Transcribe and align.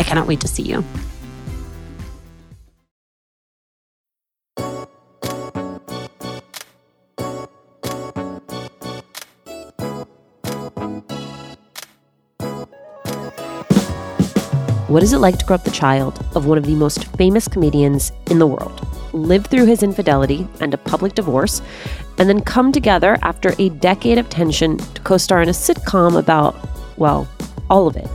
I 0.00 0.02
cannot 0.02 0.26
wait 0.26 0.40
to 0.40 0.48
see 0.48 0.62
you. 0.62 0.80
What 14.88 15.02
is 15.02 15.12
it 15.12 15.18
like 15.18 15.38
to 15.38 15.44
grow 15.44 15.56
up 15.56 15.64
the 15.64 15.70
child 15.70 16.24
of 16.34 16.46
one 16.46 16.56
of 16.56 16.64
the 16.64 16.74
most 16.74 17.04
famous 17.18 17.46
comedians 17.46 18.10
in 18.30 18.38
the 18.38 18.46
world, 18.46 18.80
live 19.12 19.48
through 19.48 19.66
his 19.66 19.82
infidelity 19.82 20.48
and 20.62 20.72
a 20.72 20.78
public 20.78 21.14
divorce, 21.14 21.60
and 22.16 22.26
then 22.26 22.40
come 22.40 22.72
together 22.72 23.18
after 23.20 23.54
a 23.58 23.68
decade 23.68 24.16
of 24.16 24.30
tension 24.30 24.78
to 24.78 25.02
co 25.02 25.18
star 25.18 25.42
in 25.42 25.50
a 25.50 25.52
sitcom 25.52 26.18
about, 26.18 26.56
well, 26.96 27.28
all 27.68 27.86
of 27.86 27.96
it? 27.96 28.08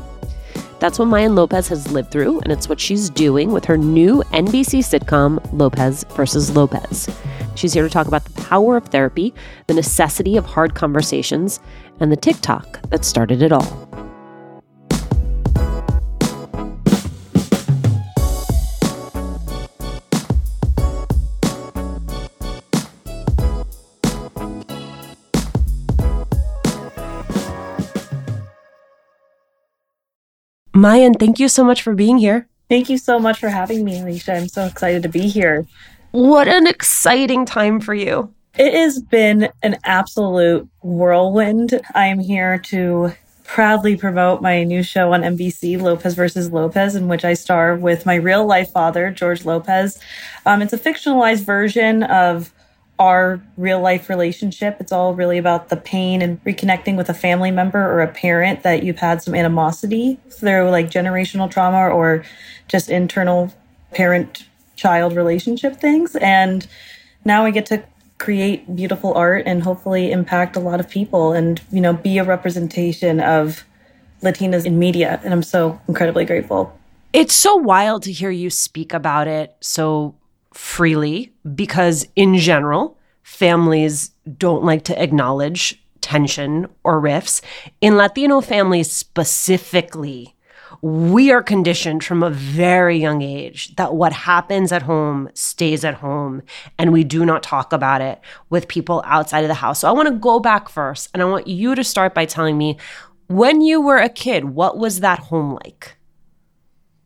That's 0.85 1.00
what 1.00 1.07
Mayan 1.07 1.34
Lopez 1.34 1.68
has 1.69 1.91
lived 1.91 2.12
through, 2.12 2.41
and 2.41 2.51
it's 2.51 2.69
what 2.69 2.79
she's 2.79 3.09
doing 3.09 3.51
with 3.51 3.66
her 3.66 3.75
new 3.75 4.22
NBC 4.31 4.81
sitcom, 4.81 5.44
Lopez 5.51 6.06
versus 6.12 6.56
Lopez. 6.56 7.09
She's 7.56 7.73
here 7.73 7.81
to 7.81 7.90
talk 7.90 8.06
about 8.06 8.23
the 8.23 8.40
power 8.44 8.78
of 8.78 8.85
therapy, 8.90 9.34
the 9.66 9.74
necessity 9.74 10.38
of 10.38 10.45
hard 10.45 10.75
conversations, 10.75 11.59
and 12.00 12.12
the 12.12 12.16
TikTok 12.16 12.88
that 12.91 13.03
started 13.03 13.41
it 13.41 13.51
all. 13.51 13.84
Mayan, 30.75 31.13
thank 31.13 31.40
you 31.40 31.47
so 31.47 31.63
much 31.63 31.81
for 31.81 31.96
being 31.96 32.18
here. 32.18 32.50
Thank 32.69 32.90
you 32.90 32.97
so 32.97 33.18
much 33.18 33.40
for 33.40 33.47
having 33.47 33.86
me, 33.86 34.02
Alicia. 34.02 34.34
I'm 34.34 34.50
so 34.50 34.66
excited 34.66 35.03
to 35.03 35.09
be 35.09 35.28
here. 35.30 35.66
What 36.12 36.50
an 36.50 36.68
exciting 36.68 37.46
time 37.46 37.80
for 37.80 37.94
you. 37.94 38.34
It 38.58 38.74
has 38.74 39.02
been 39.02 39.50
an 39.63 39.78
absolute 39.86 40.68
whirlwind. 40.81 41.80
I 41.94 42.08
am 42.08 42.19
here 42.19 42.58
to 42.59 43.13
proudly 43.46 43.96
promote 43.96 44.41
my 44.41 44.66
new 44.66 44.84
show 44.84 45.13
on 45.13 45.22
NBC, 45.22 45.81
Lopez 45.81 46.13
versus 46.13 46.52
Lopez, 46.52 46.96
in 46.96 47.07
which 47.07 47.24
I 47.24 47.36
star 47.36 47.75
with 47.75 48.06
my 48.06 48.16
real 48.16 48.46
life 48.46 48.72
father, 48.72 49.12
George 49.12 49.46
Lopez. 49.46 49.97
Um, 50.46 50.62
it's 50.62 50.74
a 50.74 50.78
fictionalized 50.78 51.46
version 51.46 52.03
of 52.03 52.52
our 52.97 53.41
real 53.57 53.81
life 53.81 54.09
relationship. 54.09 54.78
It's 54.79 54.91
all 54.91 55.13
really 55.13 55.38
about 55.38 55.69
the 55.69 55.75
pain 55.75 56.22
and 56.22 56.44
reconnecting 56.44 56.95
with 56.95 57.09
a 57.09 57.13
family 57.13 57.51
member 57.51 57.79
or 57.79 58.01
a 58.01 58.07
parent 58.07 58.63
that 58.63 58.83
you've 58.83 59.00
had 59.00 59.22
some 59.22 59.35
animosity 59.35 60.17
through 60.29 60.69
like 60.69 60.89
generational 60.89 61.51
trauma 61.51 61.89
or 61.89 62.23
just 62.67 62.89
internal 62.89 63.53
parent 63.94 64.45
child 64.75 65.16
relationship 65.16 65.78
things. 65.78 66.16
And 66.17 66.66
now 67.25 67.44
we 67.44 67.51
get 67.51 67.66
to 67.67 67.83
create 68.17 68.75
beautiful 68.75 69.13
art 69.13 69.44
and 69.45 69.63
hopefully 69.63 70.12
impact 70.12 70.56
a 70.56 70.59
lot 70.59 70.79
of 70.79 70.89
people 70.89 71.33
and, 71.33 71.62
you 71.72 71.81
know, 71.81 71.94
be 71.94 72.17
a 72.17 72.23
representation 72.23 73.19
of 73.19 73.66
Latinas 74.22 74.66
in 74.66 74.79
media. 74.79 75.19
And 75.23 75.33
I'm 75.33 75.44
so 75.44 75.79
incredibly 75.88 76.23
grateful. 76.23 76.77
It's 77.12 77.35
so 77.35 77.56
wild 77.56 78.03
to 78.03 78.12
hear 78.12 78.31
you 78.31 78.50
speak 78.50 78.94
about 78.94 79.27
it 79.27 79.56
so 79.59 80.16
freely 80.53 81.33
because, 81.53 82.07
in 82.16 82.38
general, 82.38 82.97
families 83.23 84.11
don't 84.38 84.63
like 84.63 84.83
to 84.85 85.01
acknowledge 85.01 85.81
tension 86.01 86.67
or 86.83 87.00
rifts. 87.00 87.41
In 87.81 87.97
Latino 87.97 88.41
families 88.41 88.91
specifically, 88.91 90.35
we 90.81 91.31
are 91.31 91.41
conditioned 91.41 92.03
from 92.03 92.22
a 92.22 92.29
very 92.29 92.97
young 92.97 93.22
age 93.22 93.75
that 93.75 93.95
what 93.95 94.13
happens 94.13 94.72
at 94.72 94.83
home 94.83 95.29
stays 95.33 95.83
at 95.83 95.95
home 95.95 96.41
and 96.78 96.94
we 96.94 97.03
do 97.03 97.25
not 97.25 97.41
talk 97.41 97.73
about 97.73 98.01
it 98.01 98.19
with 98.50 98.67
people 98.67 99.01
outside 99.06 99.44
of 99.44 99.47
the 99.47 99.56
house. 99.56 99.79
So 99.79 99.89
I 99.89 99.94
want 99.94 100.09
to 100.09 100.16
go 100.16 100.39
back 100.39 100.69
first 100.69 101.09
and 101.13 101.23
I 101.23 101.25
want 101.25 101.47
you 101.47 101.75
to 101.75 101.83
start 101.83 102.13
by 102.13 102.25
telling 102.25 102.57
me 102.57 102.77
when 103.27 103.62
you 103.62 103.81
were 103.81 103.97
a 103.97 104.09
kid, 104.09 104.45
what 104.45 104.77
was 104.77 105.00
that 105.00 105.19
home 105.19 105.57
like? 105.63 105.97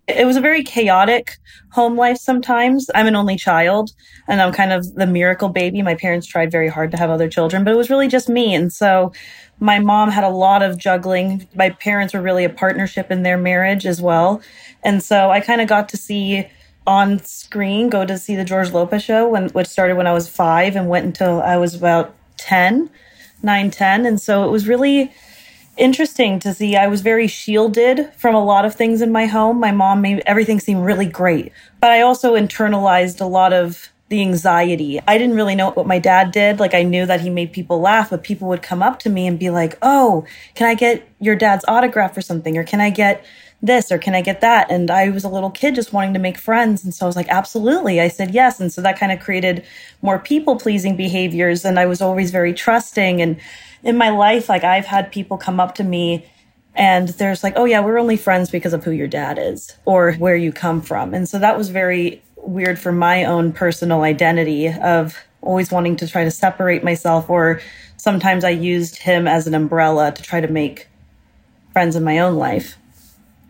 It 0.10 0.26
was 0.26 0.38
a 0.38 0.42
very 0.42 0.64
chaotic 0.64 1.38
home 1.72 1.96
life 1.96 2.18
sometimes. 2.18 2.90
I'm 2.96 3.08
an 3.08 3.16
only 3.16 3.38
child 3.38 3.92
and 4.28 4.42
I'm 4.42 4.52
kind 4.52 4.74
of 4.74 4.96
the 4.96 5.06
miracle 5.06 5.50
baby. 5.50 5.82
My 5.82 5.96
parents 5.96 6.26
tried 6.26 6.52
very 6.52 6.68
hard 6.68 6.92
to 6.92 6.98
have 6.98 7.10
other 7.10 7.30
children, 7.30 7.64
but 7.64 7.74
it 7.74 7.78
was 7.78 7.90
really 7.90 8.08
just 8.08 8.28
me. 8.28 8.54
And 8.56 8.74
so 8.74 9.12
my 9.60 9.80
mom 9.80 10.10
had 10.10 10.24
a 10.24 10.30
lot 10.30 10.64
of 10.64 10.78
juggling. 10.78 11.48
My 11.54 11.70
parents 11.70 12.14
were 12.14 12.22
really 12.22 12.44
a 12.44 12.50
partnership 12.50 13.12
in 13.12 13.24
their 13.24 13.38
marriage 13.38 13.86
as 13.86 14.02
well. 14.02 14.42
And 14.84 15.04
so 15.04 15.30
I 15.30 15.42
kind 15.42 15.62
of 15.62 15.68
got 15.68 15.90
to 15.90 15.98
see 15.98 16.48
on 16.88 17.20
screen 17.20 17.90
go 17.90 18.04
to 18.04 18.18
see 18.18 18.36
the 18.36 18.46
George 18.46 18.72
Lopez 18.72 19.04
show 19.04 19.28
when 19.28 19.50
which 19.50 19.68
started 19.68 19.96
when 19.96 20.08
I 20.08 20.14
was 20.14 20.28
5 20.28 20.76
and 20.76 20.90
went 20.90 21.06
until 21.06 21.42
I 21.42 21.58
was 21.58 21.76
about 21.76 22.16
10, 22.38 22.90
9, 23.44 23.72
10. 23.72 24.06
And 24.08 24.20
so 24.20 24.44
it 24.44 24.50
was 24.50 24.68
really 24.68 25.12
interesting 25.80 26.40
to 26.40 26.54
see. 26.54 26.76
I 26.76 26.88
was 26.88 27.02
very 27.02 27.28
shielded 27.28 28.14
from 28.14 28.36
a 28.36 28.44
lot 28.44 28.66
of 28.66 28.76
things 28.76 29.02
in 29.02 29.12
my 29.12 29.26
home. 29.26 29.60
My 29.60 29.72
mom 29.72 30.02
made 30.02 30.22
everything 30.26 30.60
seem 30.60 30.82
really 30.82 31.06
great, 31.06 31.52
but 31.80 31.90
I 31.90 32.02
also 32.02 32.36
internalized 32.36 33.22
a 33.22 33.26
lot 33.26 33.54
of 33.54 33.90
the 34.10 34.22
anxiety. 34.22 35.00
I 35.08 35.18
didn't 35.18 35.36
really 35.36 35.56
know 35.56 35.72
what 35.72 35.88
my 35.88 36.00
dad 36.00 36.32
did. 36.32 36.60
Like 36.60 36.74
I 36.74 36.84
knew 36.84 37.06
that 37.06 37.22
he 37.22 37.30
made 37.30 37.54
people 37.54 37.80
laugh, 37.80 38.10
but 38.10 38.24
people 38.24 38.48
would 38.50 38.62
come 38.62 38.84
up 38.84 39.00
to 39.00 39.10
me 39.10 39.28
and 39.28 39.40
be 39.40 39.50
like, 39.50 39.78
"Oh, 39.82 40.26
can 40.56 40.68
I 40.68 40.74
get 40.74 41.08
your 41.20 41.36
dad's 41.36 41.66
autograph 41.68 42.18
or 42.18 42.22
something? 42.22 42.58
Or 42.58 42.64
can 42.64 42.82
I 42.82 42.90
get 42.90 43.24
this 43.62 43.92
or 43.92 44.00
can 44.00 44.16
I 44.16 44.22
get 44.22 44.42
that?" 44.42 44.72
And 44.72 44.90
I 44.90 45.10
was 45.10 45.24
a 45.24 45.30
little 45.30 45.52
kid 45.52 45.76
just 45.76 45.94
wanting 45.94 46.14
to 46.14 46.20
make 46.20 46.40
friends, 46.40 46.84
and 46.84 46.94
so 46.94 47.06
I 47.06 47.08
was 47.08 47.16
like, 47.16 47.30
"Absolutely." 47.30 48.02
I 48.02 48.08
said 48.08 48.34
yes, 48.34 48.60
and 48.60 48.74
so 48.74 48.82
that 48.82 49.00
kind 49.00 49.12
of 49.12 49.20
created 49.20 49.64
more 50.02 50.18
people-pleasing 50.18 50.96
behaviors 50.96 51.64
and 51.64 51.80
I 51.80 51.86
was 51.86 52.02
always 52.02 52.32
very 52.32 52.54
trusting 52.54 53.22
and 53.22 53.38
in 53.84 53.98
my 53.98 54.10
life, 54.10 54.50
like 54.50 54.64
I've 54.64 54.86
had 54.86 55.12
people 55.12 55.38
come 55.38 55.60
up 55.60 55.76
to 55.76 55.84
me 55.84 56.26
and 56.76 57.10
there's 57.10 57.44
like, 57.44 57.54
oh 57.56 57.66
yeah, 57.66 57.80
we're 57.80 57.98
only 57.98 58.18
friends 58.18 58.50
because 58.50 58.74
of 58.74 58.84
who 58.84 58.92
your 58.92 59.08
dad 59.08 59.38
is 59.40 59.76
or 59.86 60.14
where 60.14 60.36
you 60.36 60.52
come 60.52 60.82
from. 60.82 61.14
And 61.14 61.28
so 61.28 61.40
that 61.40 61.58
was 61.58 61.70
very 61.70 62.22
weird 62.38 62.80
for 62.80 62.92
my 62.92 63.26
own 63.26 63.52
personal 63.52 64.02
identity 64.02 64.68
of 64.68 65.18
always 65.42 65.72
wanting 65.72 65.96
to 65.98 66.08
try 66.08 66.24
to 66.24 66.32
separate 66.32 66.84
myself, 66.84 67.30
or 67.30 67.62
sometimes 67.98 68.44
I 68.44 68.50
used 68.50 68.98
him 68.98 69.28
as 69.28 69.48
an 69.48 69.54
umbrella 69.54 70.12
to 70.12 70.22
try 70.22 70.42
to 70.42 70.48
make 70.48 70.88
friends 71.74 71.96
in 71.96 72.04
my 72.04 72.20
own 72.20 72.36
life. 72.36 72.78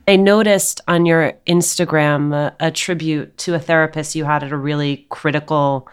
I 0.08 0.16
noticed 0.16 0.82
on 0.88 1.06
your 1.06 1.34
Instagram 1.46 2.34
a, 2.34 2.56
a 2.60 2.72
tribute 2.72 3.38
to 3.40 3.54
a 3.54 3.60
therapist 3.60 4.16
you 4.16 4.26
had 4.26 4.44
at 4.44 4.52
a 4.52 4.58
really 4.58 5.06
critical 5.10 5.88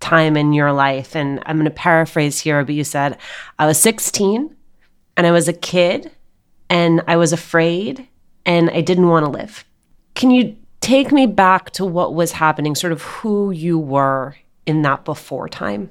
time 0.00 0.36
in 0.36 0.52
your 0.52 0.72
life. 0.72 1.14
And 1.14 1.42
I'm 1.46 1.56
going 1.56 1.64
to 1.64 1.70
paraphrase 1.70 2.40
here, 2.40 2.64
but 2.64 2.74
you 2.74 2.84
said, 2.84 3.18
I 3.58 3.66
was 3.66 3.78
16 3.80 4.54
and 5.16 5.26
I 5.26 5.30
was 5.30 5.48
a 5.48 5.52
kid 5.52 6.10
and 6.68 7.02
I 7.06 7.16
was 7.16 7.32
afraid 7.32 8.08
and 8.44 8.70
I 8.70 8.80
didn't 8.80 9.08
want 9.08 9.26
to 9.26 9.30
live. 9.30 9.64
Can 10.14 10.30
you 10.30 10.56
take 10.80 11.12
me 11.12 11.26
back 11.26 11.70
to 11.70 11.84
what 11.84 12.14
was 12.14 12.32
happening, 12.32 12.74
sort 12.74 12.92
of 12.92 13.02
who 13.02 13.50
you 13.50 13.78
were 13.78 14.34
in 14.66 14.82
that 14.82 15.04
before 15.04 15.48
time? 15.48 15.90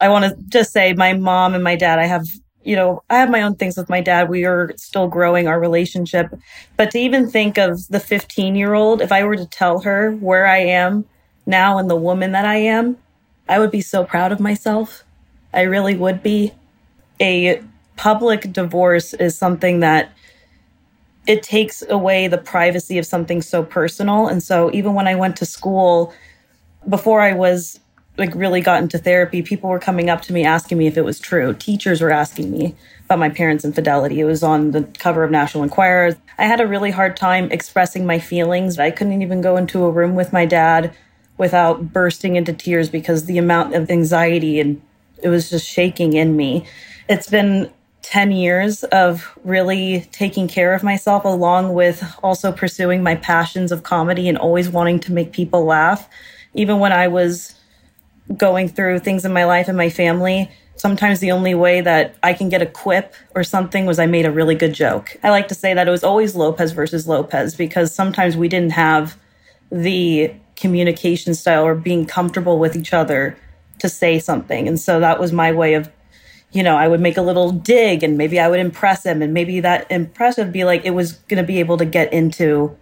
I 0.00 0.08
want 0.08 0.24
to 0.24 0.42
just 0.48 0.72
say 0.72 0.92
my 0.94 1.12
mom 1.12 1.54
and 1.54 1.62
my 1.62 1.76
dad, 1.76 1.98
I 1.98 2.06
have, 2.06 2.26
you 2.62 2.74
know, 2.74 3.02
I 3.10 3.16
have 3.16 3.30
my 3.30 3.42
own 3.42 3.54
things 3.54 3.76
with 3.76 3.90
my 3.90 4.00
dad. 4.00 4.28
We 4.28 4.44
are 4.44 4.72
still 4.76 5.08
growing 5.08 5.46
our 5.46 5.60
relationship. 5.60 6.34
But 6.76 6.90
to 6.92 6.98
even 6.98 7.30
think 7.30 7.58
of 7.58 7.86
the 7.88 8.00
15 8.00 8.56
year 8.56 8.74
old, 8.74 9.02
if 9.02 9.12
I 9.12 9.24
were 9.24 9.36
to 9.36 9.46
tell 9.46 9.80
her 9.80 10.12
where 10.12 10.46
I 10.46 10.58
am 10.58 11.04
now 11.46 11.78
and 11.78 11.90
the 11.90 11.96
woman 11.96 12.32
that 12.32 12.44
I 12.44 12.56
am, 12.56 12.96
I 13.48 13.58
would 13.58 13.70
be 13.70 13.80
so 13.80 14.04
proud 14.04 14.32
of 14.32 14.40
myself. 14.40 15.04
I 15.52 15.62
really 15.62 15.96
would 15.96 16.22
be. 16.22 16.52
A 17.20 17.62
public 17.96 18.50
divorce 18.50 19.12
is 19.12 19.36
something 19.36 19.80
that 19.80 20.10
it 21.26 21.42
takes 21.42 21.82
away 21.82 22.28
the 22.28 22.38
privacy 22.38 22.96
of 22.96 23.04
something 23.04 23.42
so 23.42 23.62
personal. 23.62 24.26
And 24.26 24.42
so 24.42 24.70
even 24.72 24.94
when 24.94 25.06
I 25.06 25.16
went 25.16 25.36
to 25.36 25.44
school, 25.44 26.14
before 26.88 27.20
I 27.20 27.34
was 27.34 27.78
like 28.16 28.34
really 28.34 28.60
got 28.60 28.82
into 28.82 28.96
therapy, 28.98 29.42
people 29.42 29.68
were 29.68 29.78
coming 29.78 30.08
up 30.08 30.22
to 30.22 30.32
me 30.32 30.44
asking 30.44 30.78
me 30.78 30.86
if 30.86 30.96
it 30.96 31.04
was 31.04 31.18
true. 31.18 31.52
Teachers 31.54 32.00
were 32.00 32.10
asking 32.10 32.50
me 32.50 32.74
about 33.04 33.18
my 33.18 33.28
parents' 33.28 33.64
infidelity. 33.64 34.20
It 34.20 34.24
was 34.24 34.42
on 34.42 34.70
the 34.70 34.84
cover 34.98 35.22
of 35.22 35.30
National 35.30 35.62
Enquirer. 35.62 36.16
I 36.38 36.44
had 36.44 36.60
a 36.60 36.66
really 36.66 36.90
hard 36.90 37.16
time 37.16 37.50
expressing 37.50 38.06
my 38.06 38.18
feelings. 38.18 38.78
I 38.78 38.90
couldn't 38.90 39.20
even 39.20 39.40
go 39.40 39.56
into 39.56 39.84
a 39.84 39.90
room 39.90 40.14
with 40.14 40.32
my 40.32 40.46
dad 40.46 40.94
without 41.40 41.90
bursting 41.90 42.36
into 42.36 42.52
tears 42.52 42.90
because 42.90 43.24
the 43.24 43.38
amount 43.38 43.74
of 43.74 43.90
anxiety 43.90 44.60
and 44.60 44.80
it 45.22 45.28
was 45.30 45.48
just 45.48 45.66
shaking 45.66 46.12
in 46.12 46.36
me. 46.36 46.66
It's 47.08 47.30
been 47.30 47.72
10 48.02 48.30
years 48.30 48.84
of 48.84 49.38
really 49.42 50.06
taking 50.12 50.48
care 50.48 50.74
of 50.74 50.82
myself, 50.82 51.24
along 51.24 51.72
with 51.72 52.04
also 52.22 52.52
pursuing 52.52 53.02
my 53.02 53.14
passions 53.14 53.72
of 53.72 53.82
comedy 53.82 54.28
and 54.28 54.36
always 54.36 54.68
wanting 54.68 55.00
to 55.00 55.12
make 55.12 55.32
people 55.32 55.64
laugh. 55.64 56.10
Even 56.52 56.78
when 56.78 56.92
I 56.92 57.08
was 57.08 57.54
going 58.36 58.68
through 58.68 58.98
things 58.98 59.24
in 59.24 59.32
my 59.32 59.44
life 59.44 59.66
and 59.66 59.78
my 59.78 59.88
family, 59.88 60.50
sometimes 60.76 61.20
the 61.20 61.32
only 61.32 61.54
way 61.54 61.80
that 61.80 62.16
I 62.22 62.34
can 62.34 62.50
get 62.50 62.60
a 62.60 62.66
quip 62.66 63.14
or 63.34 63.44
something 63.44 63.86
was 63.86 63.98
I 63.98 64.04
made 64.04 64.26
a 64.26 64.30
really 64.30 64.54
good 64.54 64.74
joke. 64.74 65.16
I 65.22 65.30
like 65.30 65.48
to 65.48 65.54
say 65.54 65.72
that 65.72 65.88
it 65.88 65.90
was 65.90 66.04
always 66.04 66.36
Lopez 66.36 66.72
versus 66.72 67.08
Lopez 67.08 67.54
because 67.54 67.94
sometimes 67.94 68.36
we 68.36 68.48
didn't 68.48 68.72
have 68.72 69.16
the 69.72 70.34
communication 70.60 71.34
style 71.34 71.64
or 71.64 71.74
being 71.74 72.06
comfortable 72.06 72.58
with 72.58 72.76
each 72.76 72.92
other 72.92 73.36
to 73.78 73.88
say 73.88 74.18
something. 74.18 74.68
And 74.68 74.78
so 74.78 75.00
that 75.00 75.18
was 75.18 75.32
my 75.32 75.52
way 75.52 75.74
of 75.74 75.90
you 76.52 76.62
know, 76.62 76.76
I 76.76 76.88
would 76.88 77.00
make 77.00 77.16
a 77.16 77.22
little 77.22 77.52
dig 77.52 78.02
and 78.02 78.18
maybe 78.18 78.40
I 78.40 78.48
would 78.48 78.58
impress 78.58 79.06
him 79.06 79.22
and 79.22 79.32
maybe 79.32 79.60
that 79.60 79.88
impress 79.90 80.36
would 80.36 80.52
be 80.52 80.64
like 80.64 80.84
it 80.84 80.90
was 80.90 81.12
going 81.12 81.40
to 81.40 81.46
be 81.46 81.60
able 81.60 81.76
to 81.76 81.84
get 81.84 82.12
into 82.12 82.76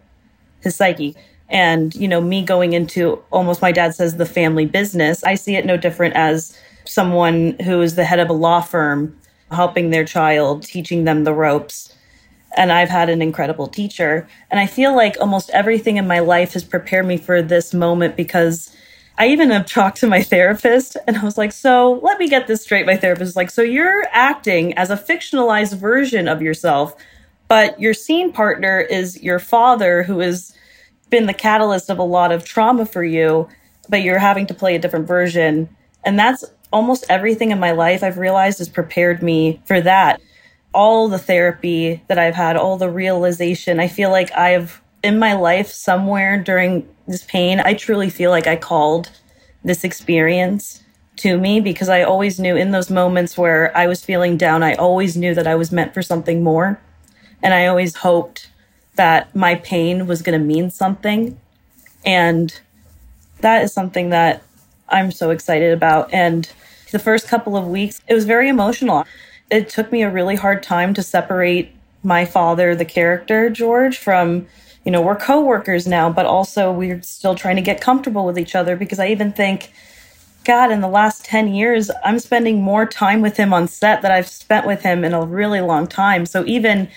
his 0.62 0.76
psyche. 0.76 1.14
And, 1.50 1.94
you 1.94 2.08
know, 2.08 2.20
me 2.20 2.42
going 2.42 2.72
into 2.72 3.22
almost 3.30 3.62
my 3.62 3.72
dad 3.72 3.94
says 3.94 4.16
the 4.16 4.26
family 4.26 4.66
business, 4.66 5.22
I 5.24 5.34
see 5.34 5.56
it 5.56 5.66
no 5.66 5.76
different 5.76 6.14
as 6.14 6.58
someone 6.84 7.58
who 7.64 7.82
is 7.82 7.94
the 7.94 8.04
head 8.04 8.18
of 8.18 8.30
a 8.30 8.34
law 8.34 8.60
firm 8.60 9.18
helping 9.50 9.90
their 9.90 10.04
child, 10.04 10.62
teaching 10.62 11.04
them 11.04 11.24
the 11.24 11.32
ropes. 11.32 11.94
And 12.56 12.72
I've 12.72 12.88
had 12.88 13.08
an 13.10 13.22
incredible 13.22 13.68
teacher. 13.68 14.26
And 14.50 14.58
I 14.58 14.66
feel 14.66 14.94
like 14.96 15.16
almost 15.20 15.50
everything 15.50 15.96
in 15.96 16.06
my 16.06 16.20
life 16.20 16.54
has 16.54 16.64
prepared 16.64 17.06
me 17.06 17.16
for 17.16 17.42
this 17.42 17.74
moment 17.74 18.16
because 18.16 18.74
I 19.18 19.28
even 19.28 19.50
have 19.50 19.66
talked 19.66 19.98
to 19.98 20.06
my 20.06 20.22
therapist 20.34 20.96
and 21.06 21.18
I 21.18 21.24
was 21.24 21.36
like, 21.36 21.52
so 21.52 22.00
let 22.02 22.18
me 22.18 22.28
get 22.28 22.46
this 22.46 22.62
straight. 22.62 22.86
My 22.86 22.96
therapist 22.96 23.30
is 23.30 23.36
like, 23.36 23.50
so 23.50 23.62
you're 23.62 24.06
acting 24.12 24.72
as 24.78 24.90
a 24.90 24.96
fictionalized 24.96 25.76
version 25.76 26.28
of 26.28 26.40
yourself, 26.40 26.96
but 27.48 27.78
your 27.80 27.94
scene 27.94 28.32
partner 28.32 28.80
is 28.80 29.22
your 29.22 29.38
father 29.38 30.04
who 30.04 30.20
has 30.20 30.54
been 31.10 31.26
the 31.26 31.34
catalyst 31.34 31.90
of 31.90 31.98
a 31.98 32.04
lot 32.04 32.32
of 32.32 32.44
trauma 32.44 32.86
for 32.86 33.02
you, 33.02 33.48
but 33.88 34.02
you're 34.02 34.18
having 34.18 34.46
to 34.46 34.54
play 34.54 34.76
a 34.76 34.78
different 34.78 35.08
version. 35.08 35.68
And 36.04 36.18
that's 36.18 36.44
almost 36.72 37.04
everything 37.08 37.50
in 37.50 37.58
my 37.58 37.72
life 37.72 38.02
I've 38.02 38.18
realized 38.18 38.58
has 38.58 38.68
prepared 38.68 39.22
me 39.22 39.60
for 39.64 39.80
that. 39.80 40.20
All 40.74 41.08
the 41.08 41.18
therapy 41.18 42.02
that 42.08 42.18
I've 42.18 42.34
had, 42.34 42.56
all 42.56 42.76
the 42.76 42.90
realization, 42.90 43.80
I 43.80 43.88
feel 43.88 44.10
like 44.10 44.30
I've 44.32 44.80
in 45.02 45.18
my 45.18 45.32
life 45.34 45.68
somewhere 45.68 46.42
during 46.42 46.88
this 47.06 47.24
pain, 47.24 47.60
I 47.60 47.74
truly 47.74 48.10
feel 48.10 48.30
like 48.30 48.46
I 48.46 48.56
called 48.56 49.10
this 49.64 49.84
experience 49.84 50.82
to 51.16 51.38
me 51.38 51.60
because 51.60 51.88
I 51.88 52.02
always 52.02 52.38
knew 52.38 52.56
in 52.56 52.70
those 52.70 52.90
moments 52.90 53.36
where 53.36 53.76
I 53.76 53.86
was 53.86 54.04
feeling 54.04 54.36
down, 54.36 54.62
I 54.62 54.74
always 54.74 55.16
knew 55.16 55.34
that 55.34 55.46
I 55.46 55.54
was 55.54 55.72
meant 55.72 55.94
for 55.94 56.02
something 56.02 56.42
more. 56.42 56.80
And 57.42 57.54
I 57.54 57.66
always 57.66 57.96
hoped 57.96 58.50
that 58.96 59.34
my 59.34 59.56
pain 59.56 60.06
was 60.06 60.22
going 60.22 60.38
to 60.38 60.44
mean 60.44 60.70
something. 60.70 61.40
And 62.04 62.58
that 63.40 63.62
is 63.62 63.72
something 63.72 64.10
that 64.10 64.42
I'm 64.88 65.12
so 65.12 65.30
excited 65.30 65.72
about. 65.72 66.12
And 66.12 66.50
the 66.90 66.98
first 66.98 67.28
couple 67.28 67.56
of 67.56 67.66
weeks, 67.66 68.00
it 68.08 68.14
was 68.14 68.24
very 68.24 68.48
emotional. 68.48 69.04
It 69.50 69.68
took 69.68 69.90
me 69.90 70.02
a 70.02 70.10
really 70.10 70.36
hard 70.36 70.62
time 70.62 70.94
to 70.94 71.02
separate 71.02 71.72
my 72.02 72.24
father, 72.24 72.74
the 72.74 72.84
character, 72.84 73.50
George, 73.50 73.98
from 73.98 74.46
you 74.88 74.92
know, 74.92 75.02
we're 75.02 75.16
coworkers 75.16 75.86
now, 75.86 76.10
but 76.10 76.24
also 76.24 76.72
we're 76.72 77.02
still 77.02 77.34
trying 77.34 77.56
to 77.56 77.62
get 77.62 77.78
comfortable 77.78 78.24
with 78.24 78.38
each 78.38 78.54
other 78.54 78.74
because 78.74 78.98
I 78.98 79.08
even 79.08 79.32
think, 79.32 79.70
God, 80.44 80.70
in 80.70 80.80
the 80.80 80.88
last 80.88 81.26
10 81.26 81.48
years, 81.48 81.90
I'm 82.06 82.18
spending 82.18 82.62
more 82.62 82.86
time 82.86 83.20
with 83.20 83.36
him 83.36 83.52
on 83.52 83.68
set 83.68 84.00
that 84.00 84.10
I've 84.10 84.28
spent 84.28 84.66
with 84.66 84.80
him 84.80 85.04
in 85.04 85.12
a 85.12 85.22
really 85.22 85.60
long 85.60 85.86
time. 85.86 86.24
So 86.24 86.42
even 86.46 86.88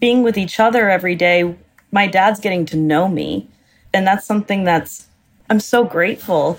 being 0.00 0.22
with 0.22 0.38
each 0.38 0.58
other 0.58 0.88
every 0.88 1.14
day, 1.14 1.54
my 1.92 2.06
dad's 2.06 2.40
getting 2.40 2.64
to 2.66 2.78
know 2.78 3.08
me. 3.08 3.46
And 3.92 4.06
that's 4.06 4.24
something 4.24 4.64
that's, 4.64 5.06
I'm 5.50 5.60
so 5.60 5.84
grateful. 5.84 6.58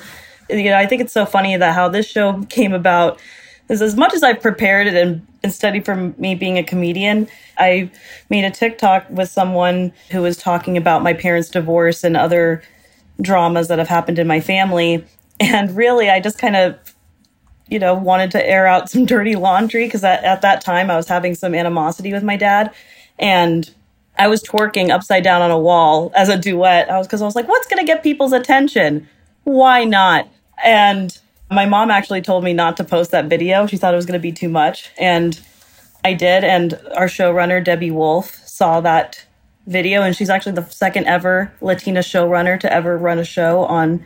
You 0.52 0.66
know, 0.66 0.78
I 0.78 0.86
think 0.86 1.02
it's 1.02 1.14
so 1.14 1.26
funny 1.26 1.58
that 1.58 1.74
how 1.74 1.90
this 1.90 2.06
show 2.06 2.44
came 2.44 2.74
about 2.74 3.20
is 3.70 3.82
as 3.82 3.96
much 3.96 4.14
as 4.14 4.24
I've 4.24 4.42
prepared 4.42 4.88
it 4.88 4.94
and, 4.94 5.26
and 5.44 5.54
studied 5.54 5.86
for 5.86 5.96
me 5.96 6.36
being 6.36 6.58
a 6.58 6.64
comedian, 6.64 7.28
I 7.58 7.90
made 8.30 8.46
a 8.46 8.52
TikTok 8.52 9.10
with 9.10 9.30
someone 9.30 9.92
who 10.12 10.22
was 10.22 10.38
talking 10.38 10.78
about 10.78 11.04
my 11.04 11.14
parents' 11.14 11.50
divorce 11.50 12.04
and 12.04 12.16
other 12.16 12.62
dramas 13.22 13.68
that 13.70 13.80
have 13.80 13.88
happened 13.88 14.20
in 14.20 14.28
my 14.28 14.40
family. 14.40 15.06
And 15.40 15.76
really, 15.76 16.10
I 16.10 16.20
just 16.20 16.38
kind 16.38 16.56
of, 16.56 16.78
you 17.68 17.80
know, 17.80 17.94
wanted 17.94 18.32
to 18.32 18.48
air 18.48 18.68
out 18.68 18.90
some 18.90 19.06
dirty 19.08 19.36
laundry 19.36 19.86
because 19.86 20.04
at, 20.04 20.24
at 20.24 20.42
that 20.42 20.62
time 20.62 20.92
I 20.92 20.96
was 20.96 21.08
having 21.08 21.36
some 21.36 21.56
animosity 21.56 22.14
with 22.14 22.24
my 22.24 22.38
dad. 22.38 22.74
And 23.18 23.74
I 24.18 24.28
was 24.28 24.44
twerking 24.44 24.92
upside 24.92 25.24
down 25.24 25.42
on 25.42 25.52
a 25.52 25.60
wall 25.60 26.12
as 26.16 26.30
a 26.30 26.38
duet. 26.38 26.90
I 26.90 26.98
was 26.98 27.08
because 27.08 27.22
I 27.22 27.26
was 27.26 27.36
like, 27.36 27.48
what's 27.48 27.68
going 27.68 27.86
to 27.86 27.92
get 27.92 28.04
people's 28.04 28.34
attention? 28.34 29.08
Why 29.44 29.84
not? 29.84 30.30
And 30.64 31.18
my 31.52 31.66
mom 31.66 31.92
actually 31.92 32.22
told 32.22 32.44
me 32.44 32.54
not 32.54 32.78
to 32.78 32.84
post 32.84 33.12
that 33.12 33.26
video. 33.26 33.68
She 33.68 33.78
thought 33.78 33.94
it 33.94 33.98
was 33.98 34.06
going 34.06 34.20
to 34.20 34.24
be 34.24 34.32
too 34.32 34.50
much. 34.50 34.92
And 34.98 35.40
I 36.04 36.14
did. 36.14 36.44
And 36.44 36.74
our 36.96 37.08
showrunner, 37.08 37.64
Debby 37.64 37.92
Wolfe, 37.92 38.36
saw 38.46 38.82
that 38.82 39.26
video. 39.68 40.02
And 40.02 40.16
she's 40.16 40.30
actually 40.30 40.54
the 40.54 40.66
second 40.66 41.06
ever 41.06 41.54
Latina 41.62 42.00
showrunner 42.00 42.60
to 42.60 42.72
ever 42.72 42.98
run 42.98 43.20
a 43.20 43.26
show 43.26 43.66
on 43.66 44.04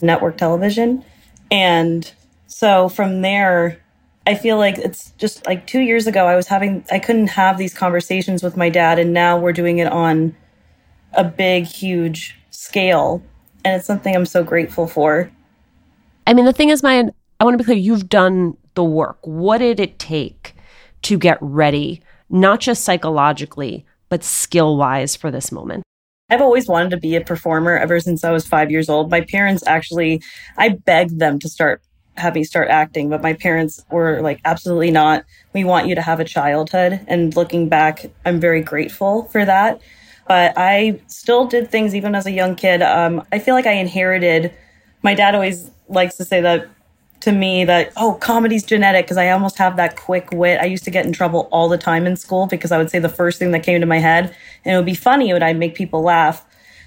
network 0.00 0.36
television. 0.36 1.04
And 1.50 2.10
so 2.46 2.88
from 2.88 3.22
there, 3.22 3.80
I 4.26 4.34
feel 4.34 4.58
like 4.58 4.78
it's 4.78 5.10
just 5.12 5.46
like 5.46 5.66
two 5.66 5.80
years 5.80 6.06
ago, 6.06 6.26
I 6.26 6.36
was 6.36 6.48
having, 6.48 6.84
I 6.90 6.98
couldn't 6.98 7.28
have 7.28 7.58
these 7.58 7.74
conversations 7.74 8.42
with 8.42 8.56
my 8.56 8.68
dad. 8.68 8.98
And 8.98 9.12
now 9.12 9.38
we're 9.38 9.52
doing 9.52 9.78
it 9.78 9.90
on 9.90 10.36
a 11.12 11.24
big, 11.24 11.64
huge 11.64 12.38
scale. 12.50 13.22
And 13.64 13.76
it's 13.76 13.86
something 13.86 14.14
I'm 14.14 14.26
so 14.26 14.44
grateful 14.44 14.86
for. 14.86 15.30
I 16.28 16.34
mean, 16.34 16.44
the 16.44 16.52
thing 16.52 16.68
is, 16.68 16.82
Maya, 16.82 17.04
I 17.40 17.44
want 17.44 17.54
to 17.54 17.58
be 17.58 17.64
clear, 17.64 17.78
you've 17.78 18.10
done 18.10 18.54
the 18.74 18.84
work. 18.84 19.18
What 19.22 19.58
did 19.58 19.80
it 19.80 19.98
take 19.98 20.54
to 21.02 21.16
get 21.16 21.38
ready, 21.40 22.02
not 22.28 22.60
just 22.60 22.84
psychologically, 22.84 23.86
but 24.10 24.22
skill 24.22 24.76
wise 24.76 25.16
for 25.16 25.30
this 25.30 25.50
moment? 25.50 25.84
I've 26.28 26.42
always 26.42 26.68
wanted 26.68 26.90
to 26.90 26.98
be 26.98 27.16
a 27.16 27.22
performer 27.22 27.78
ever 27.78 27.98
since 27.98 28.24
I 28.24 28.30
was 28.30 28.46
five 28.46 28.70
years 28.70 28.90
old. 28.90 29.10
My 29.10 29.22
parents 29.22 29.66
actually, 29.66 30.20
I 30.58 30.68
begged 30.68 31.18
them 31.18 31.38
to 31.38 31.48
start 31.48 31.80
have 32.18 32.34
me 32.34 32.44
start 32.44 32.68
acting, 32.68 33.08
but 33.08 33.22
my 33.22 33.32
parents 33.32 33.82
were 33.90 34.20
like, 34.20 34.40
absolutely 34.44 34.90
not. 34.90 35.24
We 35.54 35.62
want 35.64 35.86
you 35.86 35.94
to 35.94 36.02
have 36.02 36.18
a 36.18 36.24
childhood. 36.24 37.00
And 37.06 37.34
looking 37.36 37.68
back, 37.68 38.04
I'm 38.26 38.40
very 38.40 38.60
grateful 38.60 39.22
for 39.26 39.44
that. 39.44 39.80
But 40.26 40.52
I 40.56 41.00
still 41.06 41.46
did 41.46 41.70
things 41.70 41.94
even 41.94 42.16
as 42.16 42.26
a 42.26 42.32
young 42.32 42.56
kid. 42.56 42.82
Um, 42.82 43.22
I 43.30 43.38
feel 43.38 43.54
like 43.54 43.66
I 43.66 43.74
inherited, 43.74 44.52
my 45.08 45.14
dad 45.14 45.34
always 45.34 45.70
likes 45.88 46.16
to 46.16 46.24
say 46.24 46.42
that 46.42 46.68
to 47.20 47.32
me 47.32 47.64
that 47.64 47.90
oh 47.96 48.12
comedy's 48.20 48.62
genetic 48.62 49.06
because 49.06 49.16
i 49.16 49.30
almost 49.30 49.56
have 49.56 49.76
that 49.76 49.96
quick 49.96 50.30
wit. 50.32 50.60
I 50.60 50.66
used 50.66 50.84
to 50.84 50.90
get 50.90 51.06
in 51.06 51.12
trouble 51.12 51.48
all 51.50 51.70
the 51.70 51.78
time 51.78 52.06
in 52.06 52.14
school 52.14 52.46
because 52.46 52.72
i 52.72 52.76
would 52.76 52.90
say 52.90 52.98
the 52.98 53.08
first 53.08 53.38
thing 53.38 53.52
that 53.52 53.62
came 53.62 53.80
to 53.80 53.86
my 53.86 54.00
head 54.00 54.36
and 54.64 54.74
it 54.74 54.76
would 54.76 54.84
be 54.84 54.94
funny 54.94 55.30
and 55.30 55.42
i'd 55.42 55.58
make 55.58 55.74
people 55.74 56.02
laugh. 56.02 56.44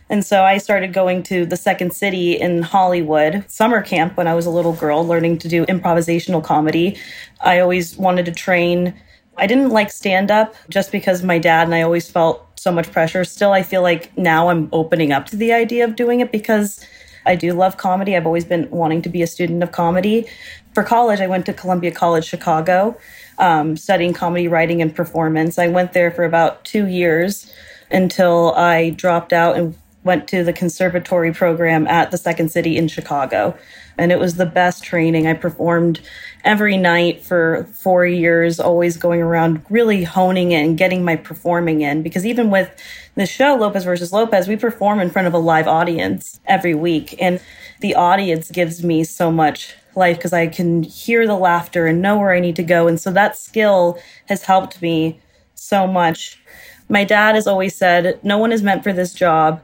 And 0.08 0.24
so 0.24 0.44
i 0.44 0.60
started 0.60 0.94
going 0.94 1.24
to 1.32 1.48
the 1.48 1.58
second 1.58 1.96
city 1.96 2.34
in 2.34 2.62
hollywood 2.62 3.44
summer 3.50 3.82
camp 3.82 4.16
when 4.18 4.28
i 4.28 4.36
was 4.36 4.46
a 4.46 4.52
little 4.52 4.74
girl 4.74 5.04
learning 5.04 5.40
to 5.40 5.48
do 5.48 5.66
improvisational 5.66 6.44
comedy. 6.44 7.00
I 7.42 7.60
always 7.60 7.98
wanted 7.98 8.26
to 8.28 8.32
train. 8.32 8.94
I 9.36 9.48
didn't 9.48 9.72
like 9.72 9.92
stand 9.92 10.30
up 10.30 10.54
just 10.70 10.92
because 10.92 11.24
my 11.24 11.40
dad 11.40 11.64
and 11.68 11.74
i 11.74 11.82
always 11.82 12.08
felt 12.08 12.36
so 12.60 12.72
much 12.72 12.92
pressure. 12.92 13.24
Still 13.26 13.52
i 13.52 13.64
feel 13.64 13.82
like 13.82 14.16
now 14.16 14.50
i'm 14.50 14.70
opening 14.72 15.12
up 15.12 15.26
to 15.32 15.36
the 15.36 15.52
idea 15.54 15.86
of 15.86 15.96
doing 15.96 16.20
it 16.20 16.32
because 16.32 16.86
I 17.26 17.36
do 17.36 17.54
love 17.54 17.78
comedy. 17.78 18.16
I've 18.16 18.26
always 18.26 18.46
been 18.46 18.70
wanting 18.70 19.02
to 19.04 19.10
be 19.10 19.22
a 19.22 19.28
student 19.28 19.64
of 19.64 19.72
comedy. 19.72 20.28
For 20.74 20.84
college, 20.84 21.20
I 21.20 21.28
went 21.28 21.46
to 21.48 21.54
Columbia 21.54 21.92
College 21.92 22.26
Chicago, 22.26 22.98
um, 23.38 23.78
studying 23.78 24.14
comedy 24.14 24.48
writing 24.48 24.82
and 24.82 24.96
performance. 24.96 25.60
I 25.60 25.68
went 25.68 25.94
there 25.94 26.12
for 26.12 26.24
about 26.24 26.64
two 26.64 26.88
years 26.88 27.52
until 27.92 28.54
I 28.56 28.92
dropped 28.92 29.34
out 29.34 29.58
and 29.58 29.76
went 30.04 30.28
to 30.30 30.44
the 30.44 30.54
conservatory 30.54 31.34
program 31.34 31.88
at 31.88 32.12
the 32.12 32.18
Second 32.18 32.52
City 32.52 32.78
in 32.78 32.88
Chicago. 32.88 33.56
And 33.98 34.12
it 34.12 34.20
was 34.20 34.36
the 34.36 34.46
best 34.46 34.84
training. 34.84 35.28
I 35.28 35.34
performed 35.34 36.02
every 36.44 36.78
night 36.78 37.22
for 37.22 37.66
four 37.74 38.06
years, 38.06 38.60
always 38.60 38.98
going 38.98 39.22
around 39.22 39.64
really 39.70 40.04
honing 40.04 40.54
it 40.54 40.64
and 40.64 40.78
getting 40.78 41.04
my 41.04 41.16
performing 41.16 41.82
in. 41.82 42.02
Because 42.02 42.26
even 42.26 42.50
with 42.50 42.72
the 43.16 43.28
show, 43.28 43.56
Lopez 43.56 43.84
versus 43.84 44.12
Lopez, 44.12 44.48
we 44.48 44.56
perform 44.56 45.00
in 45.00 45.12
front 45.12 45.28
of 45.28 45.34
a 45.34 45.40
live 45.40 45.68
audience 45.68 46.40
every 46.48 46.74
week. 46.74 47.16
And 47.22 47.40
the 47.82 47.94
audience 47.96 48.50
gives 48.50 48.84
me 48.84 49.04
so 49.04 49.32
much 49.32 49.76
life 49.96 50.18
because 50.18 50.34
I 50.34 50.48
can 50.48 50.84
hear 50.84 51.28
the 51.28 51.36
laughter 51.36 51.86
and 51.86 52.02
know 52.02 52.18
where 52.18 52.32
I 52.32 52.40
need 52.40 52.56
to 52.56 52.64
go. 52.64 52.88
And 52.88 53.00
so 53.00 53.12
that 53.12 53.38
skill 53.38 54.00
has 54.28 54.44
helped 54.46 54.82
me 54.82 55.20
so 55.54 55.86
much. 55.86 56.42
My 56.90 57.04
dad 57.04 57.36
has 57.36 57.46
always 57.46 57.76
said, 57.76 58.20
no 58.24 58.38
one 58.38 58.52
is 58.52 58.64
meant 58.64 58.84
for 58.84 58.94
this 58.94 59.14
job 59.14 59.62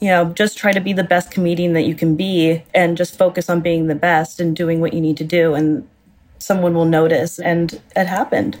you 0.00 0.08
know, 0.08 0.32
just 0.32 0.56
try 0.56 0.72
to 0.72 0.80
be 0.80 0.92
the 0.92 1.04
best 1.04 1.30
comedian 1.30 1.74
that 1.74 1.82
you 1.82 1.94
can 1.94 2.16
be 2.16 2.62
and 2.74 2.96
just 2.96 3.18
focus 3.18 3.50
on 3.50 3.60
being 3.60 3.86
the 3.86 3.94
best 3.94 4.40
and 4.40 4.56
doing 4.56 4.80
what 4.80 4.94
you 4.94 5.00
need 5.00 5.16
to 5.18 5.24
do. 5.24 5.54
And 5.54 5.86
someone 6.38 6.74
will 6.74 6.86
notice. 6.86 7.38
And 7.38 7.80
it 7.94 8.06
happened. 8.06 8.60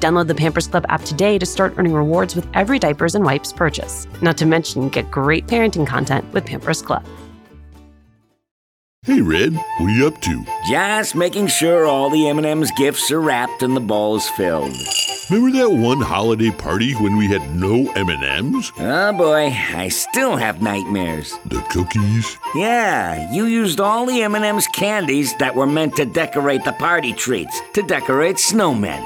Download 0.00 0.26
the 0.26 0.34
Pampers 0.34 0.66
Club 0.66 0.86
app 0.88 1.02
today 1.02 1.38
to 1.38 1.46
start 1.46 1.74
earning 1.76 1.94
rewards 1.94 2.34
with 2.34 2.46
every 2.54 2.78
diapers 2.78 3.14
and 3.14 3.24
wipes 3.24 3.52
purchase. 3.52 4.06
Not 4.22 4.36
to 4.38 4.46
mention, 4.46 4.88
get 4.88 5.10
great 5.10 5.46
parenting 5.46 5.86
content 5.86 6.24
with 6.32 6.46
Pampers 6.46 6.82
Club. 6.82 7.04
Hey, 9.04 9.20
Red, 9.20 9.54
what 9.54 9.80
are 9.80 9.90
you 9.90 10.06
up 10.06 10.18
to? 10.22 10.46
Just 10.66 11.14
making 11.14 11.48
sure 11.48 11.84
all 11.84 12.08
the 12.08 12.26
M&M's 12.28 12.70
gifts 12.70 13.10
are 13.10 13.20
wrapped 13.20 13.62
and 13.62 13.76
the 13.76 13.80
balls 13.80 14.26
filled. 14.30 14.74
Remember 15.30 15.58
that 15.58 15.70
one 15.70 16.00
holiday 16.00 16.50
party 16.50 16.92
when 16.94 17.18
we 17.18 17.28
had 17.28 17.54
no 17.54 17.90
M&Ms? 17.92 18.72
Oh 18.78 19.12
boy, 19.12 19.54
I 19.74 19.88
still 19.88 20.36
have 20.36 20.62
nightmares. 20.62 21.34
The 21.44 21.60
cookies? 21.68 22.38
Yeah, 22.54 23.30
you 23.30 23.44
used 23.44 23.78
all 23.78 24.06
the 24.06 24.22
M&M's 24.22 24.66
candies 24.68 25.36
that 25.36 25.54
were 25.54 25.66
meant 25.66 25.96
to 25.96 26.06
decorate 26.06 26.64
the 26.64 26.72
party 26.72 27.12
treats 27.12 27.60
to 27.74 27.82
decorate 27.82 28.36
snowmen. 28.36 29.02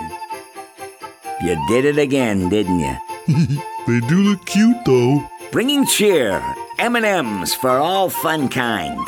You 1.40 1.56
did 1.68 1.84
it 1.84 1.98
again, 1.98 2.48
didn't 2.48 2.80
you? 2.80 2.96
they 3.86 4.00
do 4.08 4.16
look 4.16 4.44
cute 4.44 4.84
though. 4.84 5.22
Bringing 5.52 5.86
cheer, 5.86 6.42
M&M's 6.78 7.54
for 7.54 7.70
all 7.70 8.10
fun 8.10 8.48
kind. 8.48 8.98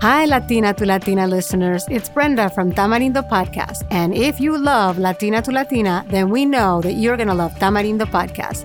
Hi, 0.00 0.26
Latina 0.26 0.72
to 0.74 0.86
Latina 0.86 1.26
listeners. 1.26 1.84
It's 1.90 2.08
Brenda 2.08 2.48
from 2.50 2.72
Tamarindo 2.72 3.28
Podcast. 3.28 3.84
And 3.90 4.14
if 4.14 4.38
you 4.38 4.56
love 4.56 4.96
Latina 4.96 5.42
to 5.42 5.50
Latina, 5.50 6.06
then 6.08 6.30
we 6.30 6.46
know 6.46 6.80
that 6.82 6.92
you're 6.92 7.16
going 7.16 7.26
to 7.28 7.34
love 7.34 7.52
Tamarindo 7.54 8.06
Podcast. 8.06 8.64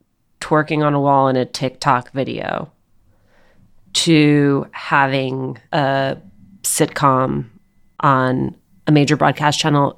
twerking 0.51 0.85
on 0.85 0.93
a 0.93 0.99
wall 0.99 1.29
in 1.29 1.37
a 1.37 1.45
TikTok 1.45 2.11
video 2.11 2.69
to 3.93 4.67
having 4.71 5.57
a 5.71 6.17
sitcom 6.63 7.45
on 8.01 8.55
a 8.87 8.91
major 8.91 9.15
broadcast 9.15 9.59
channel. 9.59 9.97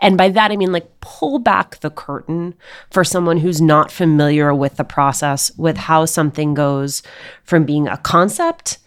And 0.00 0.16
by 0.16 0.28
that, 0.28 0.52
I 0.52 0.56
mean 0.56 0.70
like 0.70 1.00
pull 1.00 1.40
back 1.40 1.80
the 1.80 1.90
curtain 1.90 2.54
for 2.90 3.02
someone 3.02 3.38
who's 3.38 3.60
not 3.60 3.90
familiar 3.90 4.54
with 4.54 4.76
the 4.76 4.84
process, 4.84 5.50
with 5.56 5.76
how 5.76 6.04
something 6.04 6.54
goes 6.54 7.02
from 7.42 7.64
being 7.64 7.88
a 7.88 7.96
concept 7.96 8.78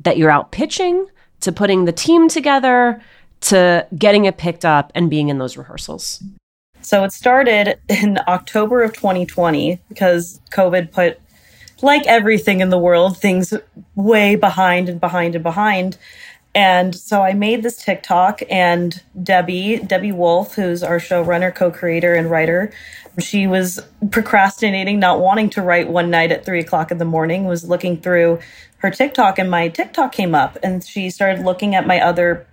that 0.00 0.16
you're 0.16 0.30
out 0.30 0.50
pitching 0.50 1.06
to 1.40 1.52
putting 1.52 1.84
the 1.84 1.92
team 1.92 2.28
together 2.28 3.02
to 3.40 3.86
getting 3.98 4.24
it 4.24 4.38
picked 4.38 4.64
up 4.64 4.92
and 4.94 5.10
being 5.10 5.28
in 5.28 5.38
those 5.38 5.56
rehearsals. 5.56 6.22
So 6.82 7.04
it 7.04 7.12
started 7.12 7.78
in 7.88 8.18
October 8.26 8.82
of 8.82 8.92
2020 8.92 9.80
because 9.88 10.40
COVID 10.50 10.92
put, 10.92 11.20
like 11.80 12.06
everything 12.06 12.60
in 12.60 12.70
the 12.70 12.78
world, 12.78 13.16
things 13.16 13.54
way 13.94 14.36
behind 14.36 14.88
and 14.88 15.00
behind 15.00 15.34
and 15.34 15.42
behind. 15.42 15.96
And 16.54 16.94
so 16.94 17.22
I 17.22 17.32
made 17.32 17.62
this 17.62 17.82
TikTok, 17.82 18.42
and 18.50 19.00
Debby, 19.22 19.78
Debby 19.78 20.12
Wolfe, 20.12 20.54
who's 20.54 20.82
our 20.82 20.98
showrunner, 20.98 21.54
co 21.54 21.70
creator, 21.70 22.14
and 22.14 22.30
writer, 22.30 22.70
she 23.18 23.46
was 23.46 23.80
procrastinating, 24.10 24.98
not 24.98 25.20
wanting 25.20 25.48
to 25.50 25.62
write 25.62 25.88
one 25.88 26.10
night 26.10 26.30
at 26.30 26.44
three 26.44 26.60
o'clock 26.60 26.90
in 26.90 26.98
the 26.98 27.06
morning, 27.06 27.46
was 27.46 27.66
looking 27.66 27.98
through 28.00 28.38
her 28.78 28.90
TikTok, 28.90 29.38
and 29.38 29.50
my 29.50 29.68
TikTok 29.68 30.12
came 30.12 30.34
up, 30.34 30.58
and 30.62 30.84
she 30.84 31.08
started 31.08 31.44
looking 31.44 31.74
at 31.74 31.86
my 31.86 32.00
other 32.00 32.46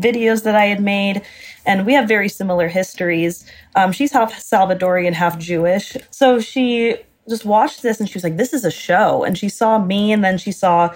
videos 0.00 0.44
that 0.44 0.54
I 0.54 0.66
had 0.66 0.80
made. 0.80 1.22
And 1.66 1.84
we 1.86 1.92
have 1.94 2.08
very 2.08 2.28
similar 2.28 2.68
histories. 2.68 3.44
Um, 3.74 3.92
she's 3.92 4.12
half 4.12 4.32
Salvadorian, 4.32 5.12
half 5.12 5.38
Jewish. 5.38 5.96
So 6.10 6.40
she 6.40 6.96
just 7.28 7.44
watched 7.44 7.82
this 7.82 8.00
and 8.00 8.08
she 8.08 8.14
was 8.14 8.24
like, 8.24 8.36
this 8.36 8.52
is 8.52 8.64
a 8.64 8.70
show. 8.70 9.24
And 9.24 9.36
she 9.36 9.48
saw 9.48 9.78
me, 9.78 10.12
and 10.12 10.24
then 10.24 10.38
she 10.38 10.52
saw 10.52 10.94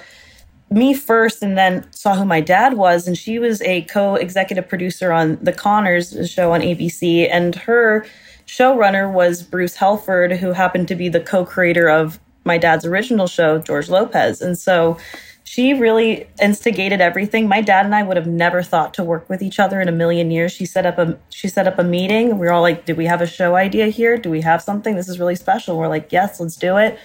me 0.73 0.95
first 0.95 1.43
and 1.43 1.57
then 1.57 1.87
saw 1.93 2.15
who 2.15 2.25
my 2.25 2.41
dad 2.41 2.75
was 2.75 3.07
and 3.07 3.17
she 3.17 3.39
was 3.39 3.61
a 3.63 3.83
co-executive 3.83 4.69
producer 4.69 5.13
on 5.13 5.39
the 5.43 5.53
Conners 5.53 6.29
show 6.31 6.53
on 6.53 6.61
abc 6.61 7.29
and 7.31 7.55
her 7.55 8.07
showrunner 8.47 9.13
was 9.13 9.43
bruce 9.43 9.77
helford 9.77 10.33
who 10.33 10.53
happened 10.53 10.89
to 10.89 10.95
be 10.95 11.09
the 11.09 11.21
co-creator 11.21 11.89
of 11.89 12.19
my 12.45 12.59
dad's 12.59 12.85
original 12.85 13.27
show 13.27 13.59
george 13.59 13.89
lopez 13.89 14.41
and 14.41 14.59
so 14.59 14.97
she 15.45 15.75
really 15.75 16.27
instigated 16.41 17.01
everything. 17.01 17.49
My 17.49 17.61
dad 17.61 17.85
and 17.85 17.95
I 17.95 18.03
would 18.03 18.17
have 18.17 18.27
never 18.27 18.63
thought 18.63 18.95
to 18.95 19.05
work 19.05 19.29
with 19.29 19.43
each 19.43 19.59
other 19.59 19.81
in 19.81 19.89
a 19.89 19.93
million 19.93 20.31
years. 20.31 20.53
She 20.53 20.65
set 20.65 20.87
up 20.87 20.99
a 20.99 21.19
she 21.31 21.49
set 21.49 21.67
up 21.67 21.79
a 21.79 21.85
meeting. 21.85 22.39
We 22.39 22.47
were 22.47 22.53
all 22.53 22.63
like, 22.63 22.85
"Do 22.85 22.95
we 22.95 23.07
have 23.07 23.21
a 23.21 23.27
show 23.27 23.57
idea 23.57 23.89
here? 23.89 24.17
Do 24.17 24.31
we 24.31 24.41
have 24.43 24.63
something? 24.63 24.95
This 24.95 25.09
is 25.09 25.19
really 25.19 25.37
special." 25.37 25.77
We're 25.77 25.89
like, 25.89 26.13
"Yes, 26.13 26.41
let's 26.41 26.57
do 26.57 26.77
it." 26.77 26.99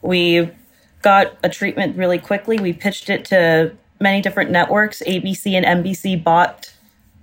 We 0.00 0.50
got 1.02 1.36
a 1.42 1.48
treatment 1.48 1.96
really 1.96 2.18
quickly. 2.18 2.58
We 2.58 2.72
pitched 2.72 3.10
it 3.10 3.24
to 3.26 3.72
many 4.00 4.22
different 4.22 4.50
networks. 4.50 5.02
ABC 5.06 5.54
and 5.54 5.66
NBC 5.66 6.22
bought 6.22 6.72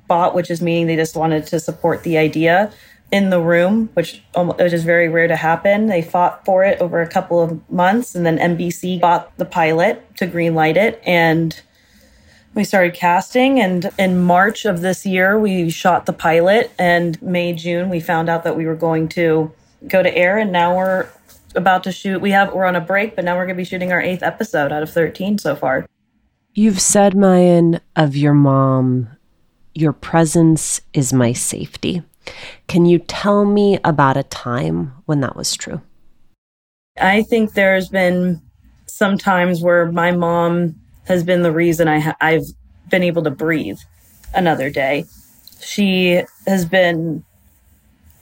bought, 0.07 0.35
which 0.35 0.49
is 0.49 0.61
meaning 0.61 0.87
they 0.87 0.95
just 0.95 1.15
wanted 1.15 1.45
to 1.47 1.59
support 1.59 2.03
the 2.03 2.17
idea 2.17 2.71
in 3.11 3.29
the 3.29 3.41
room, 3.41 3.89
which, 3.93 4.21
which 4.35 4.73
is 4.73 4.83
very 4.83 5.09
rare 5.09 5.27
to 5.27 5.35
happen. 5.35 5.87
They 5.87 6.01
fought 6.01 6.45
for 6.45 6.63
it 6.63 6.79
over 6.79 7.01
a 7.01 7.07
couple 7.07 7.41
of 7.41 7.69
months, 7.71 8.15
and 8.15 8.25
then 8.25 8.37
NBC 8.37 8.99
bought 8.99 9.35
the 9.37 9.45
pilot 9.45 10.15
to 10.17 10.27
greenlight 10.27 10.75
it, 10.75 11.01
and 11.05 11.59
we 12.53 12.63
started 12.63 12.93
casting. 12.93 13.59
And 13.59 13.89
in 13.97 14.19
March 14.19 14.65
of 14.65 14.81
this 14.81 15.05
year, 15.05 15.39
we 15.39 15.69
shot 15.69 16.05
the 16.05 16.13
pilot, 16.13 16.71
and 16.77 17.19
May 17.21 17.53
June 17.53 17.89
we 17.89 17.99
found 17.99 18.29
out 18.29 18.43
that 18.43 18.55
we 18.55 18.65
were 18.65 18.75
going 18.75 19.07
to 19.09 19.51
go 19.87 20.03
to 20.03 20.15
air, 20.15 20.37
and 20.37 20.51
now 20.51 20.75
we're 20.75 21.09
about 21.55 21.83
to 21.85 21.91
shoot. 21.91 22.21
We 22.21 22.31
have 22.31 22.53
we're 22.53 22.65
on 22.65 22.75
a 22.75 22.81
break, 22.81 23.15
but 23.15 23.25
now 23.25 23.35
we're 23.35 23.45
going 23.45 23.55
to 23.55 23.61
be 23.61 23.65
shooting 23.65 23.91
our 23.91 24.01
eighth 24.01 24.23
episode 24.23 24.71
out 24.71 24.83
of 24.83 24.91
thirteen 24.91 25.37
so 25.37 25.55
far. 25.55 25.87
You've 26.53 26.81
said, 26.81 27.15
Mayan, 27.15 27.79
of 27.95 28.15
your 28.15 28.33
mom, 28.33 29.09
your 29.73 29.93
presence 29.93 30.81
is 30.93 31.13
my 31.13 31.31
safety. 31.31 32.03
Can 32.67 32.85
you 32.85 32.99
tell 32.99 33.45
me 33.45 33.79
about 33.83 34.17
a 34.17 34.23
time 34.23 34.93
when 35.05 35.21
that 35.21 35.35
was 35.35 35.55
true? 35.55 35.81
I 36.99 37.23
think 37.23 37.53
there's 37.53 37.89
been 37.89 38.41
some 38.85 39.17
times 39.17 39.61
where 39.61 39.91
my 39.91 40.11
mom 40.11 40.75
has 41.05 41.23
been 41.23 41.43
the 41.43 41.51
reason 41.51 41.87
I 41.87 41.99
ha- 41.99 42.17
I've 42.19 42.45
been 42.89 43.03
able 43.03 43.23
to 43.23 43.31
breathe 43.31 43.79
another 44.33 44.69
day. 44.69 45.05
She 45.61 46.23
has 46.45 46.65
been 46.65 47.23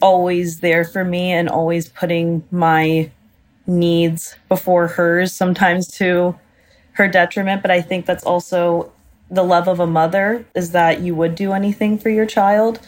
always 0.01 0.59
there 0.59 0.85
for 0.85 1.03
me 1.03 1.31
and 1.31 1.49
always 1.49 1.89
putting 1.89 2.43
my 2.51 3.09
needs 3.65 4.35
before 4.47 4.87
hers, 4.87 5.33
sometimes 5.33 5.87
to 5.87 6.37
her 6.93 7.07
detriment. 7.07 7.61
But 7.61 7.71
I 7.71 7.81
think 7.81 8.05
that's 8.05 8.23
also 8.23 8.91
the 9.29 9.43
love 9.43 9.67
of 9.67 9.79
a 9.79 9.87
mother 9.87 10.45
is 10.55 10.71
that 10.71 11.01
you 11.01 11.13
would 11.15 11.35
do 11.35 11.51
anything 11.51 11.97
for 11.97 12.09
your 12.09 12.25
child. 12.25 12.79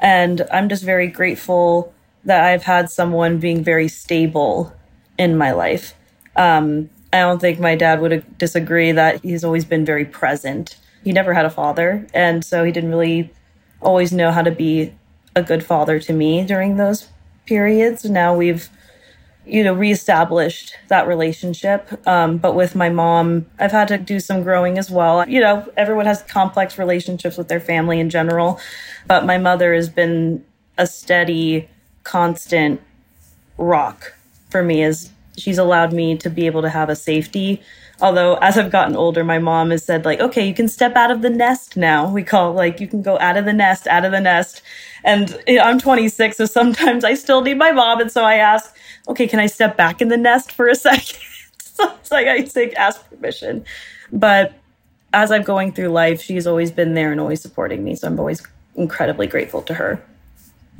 And 0.00 0.46
I'm 0.50 0.68
just 0.68 0.82
very 0.82 1.06
grateful 1.06 1.92
that 2.24 2.44
I've 2.44 2.64
had 2.64 2.90
someone 2.90 3.38
being 3.38 3.62
very 3.62 3.88
stable 3.88 4.72
in 5.18 5.36
my 5.36 5.52
life. 5.52 5.94
Um, 6.36 6.90
I 7.12 7.20
don't 7.20 7.40
think 7.40 7.58
my 7.58 7.76
dad 7.76 8.00
would 8.00 8.38
disagree 8.38 8.92
that 8.92 9.22
he's 9.22 9.44
always 9.44 9.64
been 9.64 9.84
very 9.84 10.04
present. 10.04 10.76
He 11.02 11.12
never 11.12 11.34
had 11.34 11.44
a 11.44 11.50
father, 11.50 12.06
and 12.14 12.44
so 12.44 12.62
he 12.62 12.72
didn't 12.72 12.90
really 12.90 13.32
always 13.80 14.12
know 14.12 14.30
how 14.30 14.42
to 14.42 14.50
be 14.50 14.94
a 15.34 15.42
good 15.42 15.64
father 15.64 15.98
to 16.00 16.12
me 16.12 16.44
during 16.44 16.76
those 16.76 17.08
periods. 17.46 18.04
Now 18.04 18.34
we've 18.34 18.68
you 19.50 19.64
know 19.64 19.74
reestablished 19.74 20.76
that 20.88 21.06
relationship. 21.06 22.06
Um, 22.06 22.38
but 22.38 22.54
with 22.54 22.74
my 22.74 22.88
mom 22.88 23.46
i've 23.58 23.72
had 23.72 23.88
to 23.88 23.98
do 23.98 24.20
some 24.20 24.42
growing 24.42 24.78
as 24.78 24.90
well. 24.90 25.28
You 25.28 25.40
know 25.40 25.70
everyone 25.76 26.06
has 26.06 26.22
complex 26.22 26.78
relationships 26.78 27.36
with 27.36 27.48
their 27.48 27.60
family 27.60 28.00
in 28.00 28.10
general 28.10 28.60
but 29.06 29.24
my 29.24 29.38
mother 29.38 29.74
has 29.74 29.88
been 29.88 30.44
a 30.78 30.86
steady 30.86 31.68
constant 32.04 32.80
rock 33.58 34.14
for 34.50 34.62
me 34.62 34.82
as 34.82 35.10
she's 35.36 35.58
allowed 35.58 35.92
me 35.92 36.16
to 36.16 36.30
be 36.30 36.46
able 36.46 36.62
to 36.62 36.68
have 36.68 36.88
a 36.88 36.96
safety 36.96 37.60
although 38.02 38.34
as 38.36 38.56
i've 38.58 38.70
gotten 38.70 38.96
older 38.96 39.22
my 39.22 39.38
mom 39.38 39.70
has 39.70 39.84
said 39.84 40.04
like 40.04 40.20
okay 40.20 40.46
you 40.46 40.54
can 40.54 40.68
step 40.68 40.94
out 40.96 41.10
of 41.10 41.22
the 41.22 41.30
nest 41.30 41.76
now 41.76 42.10
we 42.10 42.22
call 42.22 42.52
like 42.52 42.80
you 42.80 42.88
can 42.88 43.02
go 43.02 43.18
out 43.18 43.36
of 43.36 43.44
the 43.44 43.52
nest 43.52 43.86
out 43.86 44.04
of 44.04 44.12
the 44.12 44.20
nest 44.20 44.62
and 45.04 45.38
i'm 45.62 45.78
26 45.78 46.36
so 46.36 46.46
sometimes 46.46 47.04
i 47.04 47.14
still 47.14 47.40
need 47.42 47.58
my 47.58 47.72
mom 47.72 48.00
and 48.00 48.10
so 48.10 48.24
i 48.24 48.36
ask 48.36 48.74
okay, 49.08 49.26
can 49.26 49.40
I 49.40 49.46
step 49.46 49.76
back 49.76 50.00
in 50.00 50.08
the 50.08 50.16
nest 50.16 50.52
for 50.52 50.68
a 50.68 50.74
second? 50.88 51.18
so 51.58 51.92
it's 52.00 52.10
like 52.10 52.26
I 52.26 52.44
say, 52.44 52.70
ask 52.72 53.08
permission. 53.10 53.64
But 54.12 54.54
as 55.12 55.30
I'm 55.30 55.42
going 55.42 55.72
through 55.72 55.88
life, 55.88 56.22
she's 56.22 56.46
always 56.46 56.70
been 56.70 56.94
there 56.94 57.12
and 57.12 57.20
always 57.20 57.40
supporting 57.40 57.84
me. 57.84 57.94
So 57.94 58.06
I'm 58.06 58.18
always 58.18 58.46
incredibly 58.76 59.26
grateful 59.26 59.62
to 59.62 59.74
her. 59.74 60.02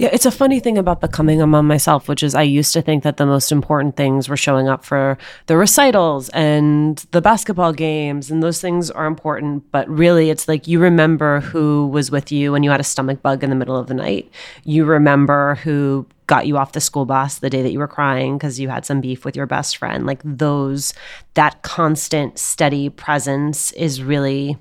Yeah, 0.00 0.08
it's 0.14 0.24
a 0.24 0.30
funny 0.30 0.60
thing 0.60 0.78
about 0.78 1.02
becoming 1.02 1.42
a 1.42 1.46
mom 1.46 1.66
myself, 1.66 2.08
which 2.08 2.22
is 2.22 2.34
I 2.34 2.40
used 2.40 2.72
to 2.72 2.80
think 2.80 3.02
that 3.02 3.18
the 3.18 3.26
most 3.26 3.52
important 3.52 3.98
things 3.98 4.30
were 4.30 4.36
showing 4.36 4.66
up 4.66 4.82
for 4.82 5.18
the 5.44 5.58
recitals 5.58 6.30
and 6.30 6.96
the 7.10 7.20
basketball 7.20 7.74
games, 7.74 8.30
and 8.30 8.42
those 8.42 8.62
things 8.62 8.90
are 8.90 9.04
important. 9.04 9.70
But 9.72 9.86
really, 9.90 10.30
it's 10.30 10.48
like 10.48 10.66
you 10.66 10.80
remember 10.80 11.40
who 11.40 11.86
was 11.88 12.10
with 12.10 12.32
you 12.32 12.52
when 12.52 12.62
you 12.62 12.70
had 12.70 12.80
a 12.80 12.82
stomach 12.82 13.20
bug 13.20 13.44
in 13.44 13.50
the 13.50 13.56
middle 13.56 13.76
of 13.76 13.88
the 13.88 13.94
night. 13.94 14.32
You 14.64 14.86
remember 14.86 15.56
who 15.56 16.06
got 16.26 16.46
you 16.46 16.56
off 16.56 16.72
the 16.72 16.80
school 16.80 17.04
bus 17.04 17.40
the 17.40 17.50
day 17.50 17.60
that 17.60 17.72
you 17.72 17.78
were 17.78 17.86
crying 17.86 18.38
because 18.38 18.58
you 18.58 18.70
had 18.70 18.86
some 18.86 19.02
beef 19.02 19.26
with 19.26 19.36
your 19.36 19.44
best 19.44 19.76
friend. 19.76 20.06
Like 20.06 20.22
those, 20.24 20.94
that 21.34 21.60
constant, 21.60 22.38
steady 22.38 22.88
presence 22.88 23.70
is 23.72 24.02
really 24.02 24.56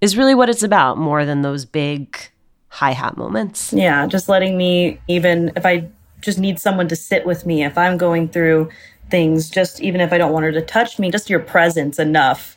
is 0.00 0.16
really 0.16 0.34
what 0.34 0.50
it's 0.50 0.64
about 0.64 0.98
more 0.98 1.24
than 1.24 1.42
those 1.42 1.64
big 1.64 2.32
hi 2.72 2.92
hat 2.92 3.18
moments. 3.18 3.70
Yeah, 3.72 4.06
just 4.06 4.30
letting 4.30 4.56
me, 4.56 4.98
even 5.06 5.52
if 5.56 5.66
I 5.66 5.88
just 6.22 6.38
need 6.38 6.58
someone 6.58 6.88
to 6.88 6.96
sit 6.96 7.26
with 7.26 7.44
me, 7.44 7.62
if 7.64 7.76
I'm 7.76 7.98
going 7.98 8.28
through 8.28 8.70
things, 9.10 9.50
just 9.50 9.82
even 9.82 10.00
if 10.00 10.10
I 10.10 10.16
don't 10.16 10.32
want 10.32 10.46
her 10.46 10.52
to 10.52 10.62
touch 10.62 10.98
me, 10.98 11.10
just 11.10 11.28
your 11.28 11.40
presence 11.40 11.98
enough 11.98 12.56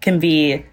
can 0.00 0.18
be 0.18 0.64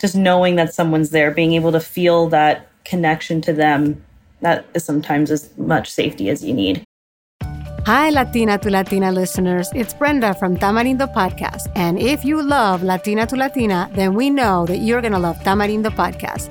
just 0.00 0.14
knowing 0.14 0.56
that 0.56 0.74
someone's 0.74 1.10
there, 1.10 1.30
being 1.30 1.54
able 1.54 1.72
to 1.72 1.80
feel 1.80 2.28
that 2.28 2.68
connection 2.84 3.40
to 3.40 3.54
them. 3.54 4.04
That 4.42 4.66
is 4.74 4.84
sometimes 4.84 5.30
as 5.30 5.56
much 5.56 5.90
safety 5.90 6.28
as 6.28 6.44
you 6.44 6.52
need. 6.52 6.84
Hi, 7.86 8.10
Latina 8.10 8.58
to 8.58 8.70
Latina 8.70 9.12
listeners. 9.12 9.70
It's 9.74 9.94
Brenda 9.94 10.34
from 10.34 10.56
Tamarindo 10.58 11.12
Podcast. 11.14 11.70
And 11.74 11.98
if 11.98 12.24
you 12.24 12.42
love 12.42 12.82
Latina 12.82 13.26
to 13.26 13.36
Latina, 13.36 13.90
then 13.94 14.14
we 14.14 14.28
know 14.28 14.66
that 14.66 14.78
you're 14.78 15.00
going 15.00 15.12
to 15.12 15.18
love 15.18 15.38
Tamarindo 15.38 15.88
Podcast. 15.88 16.50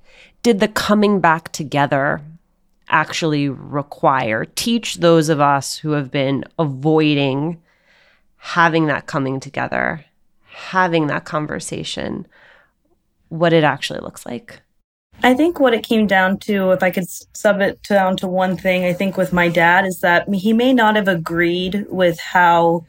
did 0.43 0.59
the 0.59 0.67
coming 0.67 1.19
back 1.19 1.51
together 1.51 2.21
actually 2.89 3.49
require? 3.49 4.45
Teach 4.45 4.95
those 4.95 5.29
of 5.29 5.39
us 5.39 5.77
who 5.77 5.91
have 5.91 6.11
been 6.11 6.45
avoiding 6.57 7.61
having 8.37 8.87
that 8.87 9.05
coming 9.05 9.39
together, 9.39 10.03
having 10.45 11.07
that 11.07 11.25
conversation, 11.25 12.25
what 13.29 13.53
it 13.53 13.63
actually 13.63 13.99
looks 13.99 14.25
like. 14.25 14.61
I 15.23 15.35
think 15.35 15.59
what 15.59 15.75
it 15.75 15.83
came 15.83 16.07
down 16.07 16.39
to, 16.39 16.71
if 16.71 16.81
I 16.81 16.89
could 16.89 17.05
sub 17.07 17.61
it 17.61 17.83
down 17.83 18.17
to 18.17 18.27
one 18.27 18.57
thing, 18.57 18.83
I 18.83 18.93
think 18.93 19.15
with 19.15 19.31
my 19.31 19.47
dad 19.47 19.85
is 19.85 19.99
that 19.99 20.27
he 20.33 20.53
may 20.53 20.73
not 20.73 20.95
have 20.95 21.07
agreed 21.07 21.85
with 21.89 22.19
how 22.19 22.85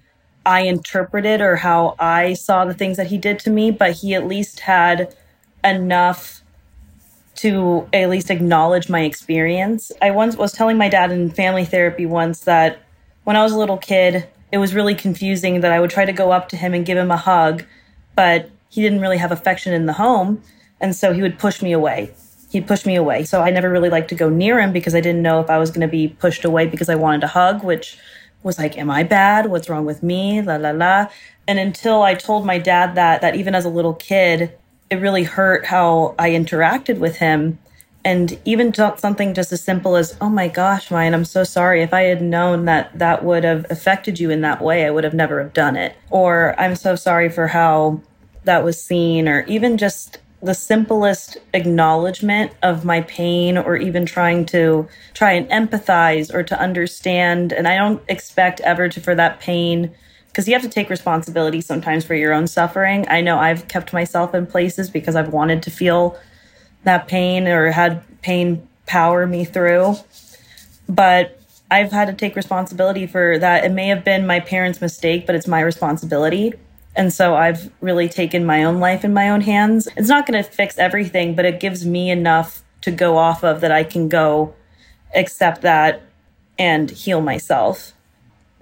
I 0.46 0.62
interpreted 0.62 1.42
or 1.42 1.56
how 1.56 1.94
I 1.98 2.32
saw 2.32 2.64
the 2.64 2.72
things 2.72 2.96
that 2.96 3.08
he 3.08 3.18
did 3.18 3.38
to 3.40 3.50
me, 3.50 3.70
but 3.70 3.92
he 3.92 4.14
at 4.14 4.26
least 4.26 4.60
had 4.60 5.14
enough 5.62 6.41
to 7.36 7.88
at 7.92 8.10
least 8.10 8.30
acknowledge 8.30 8.88
my 8.88 9.02
experience. 9.02 9.90
I 10.00 10.10
once 10.10 10.36
was 10.36 10.52
telling 10.52 10.76
my 10.76 10.88
dad 10.88 11.10
in 11.10 11.30
family 11.30 11.64
therapy 11.64 12.06
once 12.06 12.40
that 12.40 12.82
when 13.24 13.36
I 13.36 13.42
was 13.42 13.52
a 13.52 13.58
little 13.58 13.78
kid, 13.78 14.28
it 14.50 14.58
was 14.58 14.74
really 14.74 14.94
confusing 14.94 15.60
that 15.60 15.72
I 15.72 15.80
would 15.80 15.90
try 15.90 16.04
to 16.04 16.12
go 16.12 16.30
up 16.30 16.48
to 16.50 16.56
him 16.56 16.74
and 16.74 16.84
give 16.84 16.98
him 16.98 17.10
a 17.10 17.16
hug, 17.16 17.64
but 18.14 18.50
he 18.68 18.82
didn't 18.82 19.00
really 19.00 19.16
have 19.16 19.32
affection 19.32 19.72
in 19.72 19.86
the 19.86 19.94
home. 19.94 20.42
And 20.80 20.94
so 20.94 21.12
he 21.12 21.22
would 21.22 21.38
push 21.38 21.62
me 21.62 21.72
away. 21.72 22.12
He'd 22.50 22.66
push 22.66 22.84
me 22.84 22.96
away. 22.96 23.24
So 23.24 23.40
I 23.40 23.50
never 23.50 23.70
really 23.70 23.88
liked 23.88 24.10
to 24.10 24.14
go 24.14 24.28
near 24.28 24.60
him 24.60 24.72
because 24.72 24.94
I 24.94 25.00
didn't 25.00 25.22
know 25.22 25.40
if 25.40 25.48
I 25.48 25.58
was 25.58 25.70
going 25.70 25.86
to 25.86 25.88
be 25.88 26.08
pushed 26.08 26.44
away 26.44 26.66
because 26.66 26.88
I 26.88 26.96
wanted 26.96 27.24
a 27.24 27.28
hug, 27.28 27.64
which 27.64 27.96
was 28.42 28.58
like, 28.58 28.76
am 28.76 28.90
I 28.90 29.04
bad? 29.04 29.46
What's 29.46 29.68
wrong 29.68 29.84
with 29.84 30.02
me? 30.02 30.42
La 30.42 30.56
la 30.56 30.70
la. 30.70 31.06
And 31.46 31.58
until 31.58 32.02
I 32.02 32.14
told 32.14 32.44
my 32.44 32.58
dad 32.58 32.94
that, 32.96 33.20
that 33.20 33.36
even 33.36 33.54
as 33.54 33.64
a 33.64 33.70
little 33.70 33.94
kid, 33.94 34.52
it 34.92 35.00
really 35.00 35.24
hurt 35.24 35.64
how 35.64 36.14
I 36.18 36.30
interacted 36.30 36.98
with 36.98 37.16
him. 37.16 37.58
And 38.04 38.38
even 38.44 38.74
something 38.74 39.32
just 39.32 39.50
as 39.50 39.64
simple 39.64 39.96
as, 39.96 40.14
oh 40.20 40.28
my 40.28 40.48
gosh, 40.48 40.90
Mayan, 40.90 41.14
I'm 41.14 41.24
so 41.24 41.44
sorry. 41.44 41.82
If 41.82 41.94
I 41.94 42.02
had 42.02 42.20
known 42.20 42.66
that 42.66 42.98
that 42.98 43.24
would 43.24 43.42
have 43.42 43.64
affected 43.70 44.20
you 44.20 44.28
in 44.28 44.42
that 44.42 44.60
way, 44.60 44.84
I 44.84 44.90
would 44.90 45.04
have 45.04 45.14
never 45.14 45.42
have 45.42 45.54
done 45.54 45.76
it. 45.76 45.96
Or 46.10 46.54
I'm 46.60 46.76
so 46.76 46.94
sorry 46.94 47.30
for 47.30 47.46
how 47.46 48.02
that 48.44 48.64
was 48.64 48.82
seen, 48.82 49.28
or 49.28 49.46
even 49.46 49.78
just 49.78 50.18
the 50.42 50.52
simplest 50.52 51.38
acknowledgement 51.54 52.52
of 52.62 52.84
my 52.84 53.00
pain 53.02 53.56
or 53.56 53.76
even 53.76 54.04
trying 54.04 54.44
to 54.44 54.86
try 55.14 55.32
and 55.32 55.48
empathize 55.48 56.34
or 56.34 56.42
to 56.42 56.58
understand 56.58 57.52
and 57.52 57.68
i 57.68 57.76
don't 57.76 58.02
expect 58.08 58.58
ever 58.62 58.88
to 58.88 59.00
for 59.00 59.14
that 59.14 59.38
pain 59.38 59.94
because 60.32 60.48
you 60.48 60.54
have 60.54 60.62
to 60.62 60.68
take 60.68 60.88
responsibility 60.88 61.60
sometimes 61.60 62.04
for 62.04 62.14
your 62.14 62.32
own 62.32 62.46
suffering 62.46 63.06
i 63.08 63.20
know 63.20 63.38
i've 63.38 63.68
kept 63.68 63.92
myself 63.92 64.34
in 64.34 64.46
places 64.46 64.90
because 64.90 65.14
i've 65.14 65.32
wanted 65.32 65.62
to 65.62 65.70
feel 65.70 66.18
that 66.84 67.06
pain 67.06 67.46
or 67.46 67.70
had 67.70 68.02
pain 68.22 68.66
power 68.86 69.26
me 69.26 69.44
through 69.44 69.94
but 70.88 71.40
i've 71.70 71.92
had 71.92 72.06
to 72.06 72.14
take 72.14 72.34
responsibility 72.34 73.06
for 73.06 73.38
that 73.38 73.64
it 73.64 73.72
may 73.72 73.88
have 73.88 74.04
been 74.04 74.26
my 74.26 74.40
parents 74.40 74.80
mistake 74.80 75.26
but 75.26 75.34
it's 75.34 75.46
my 75.46 75.60
responsibility 75.60 76.52
and 76.94 77.12
so 77.12 77.34
I've 77.34 77.70
really 77.80 78.08
taken 78.08 78.44
my 78.44 78.64
own 78.64 78.78
life 78.78 79.04
in 79.04 79.14
my 79.14 79.30
own 79.30 79.40
hands. 79.40 79.88
It's 79.96 80.08
not 80.08 80.26
going 80.26 80.42
to 80.42 80.48
fix 80.48 80.78
everything, 80.78 81.34
but 81.34 81.44
it 81.44 81.60
gives 81.60 81.86
me 81.86 82.10
enough 82.10 82.62
to 82.82 82.90
go 82.90 83.16
off 83.16 83.42
of 83.42 83.60
that 83.60 83.72
I 83.72 83.84
can 83.84 84.08
go 84.08 84.54
accept 85.14 85.62
that 85.62 86.02
and 86.58 86.90
heal 86.90 87.20
myself. 87.20 87.92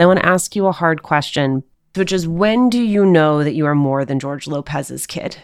I 0.00 0.06
want 0.06 0.18
to 0.20 0.26
ask 0.26 0.56
you 0.56 0.66
a 0.66 0.72
hard 0.72 1.02
question, 1.02 1.62
which 1.94 2.10
is 2.10 2.26
when 2.26 2.70
do 2.70 2.80
you 2.80 3.04
know 3.04 3.44
that 3.44 3.52
you 3.52 3.66
are 3.66 3.74
more 3.74 4.04
than 4.06 4.18
George 4.18 4.46
Lopez's 4.46 5.06
kid? 5.06 5.36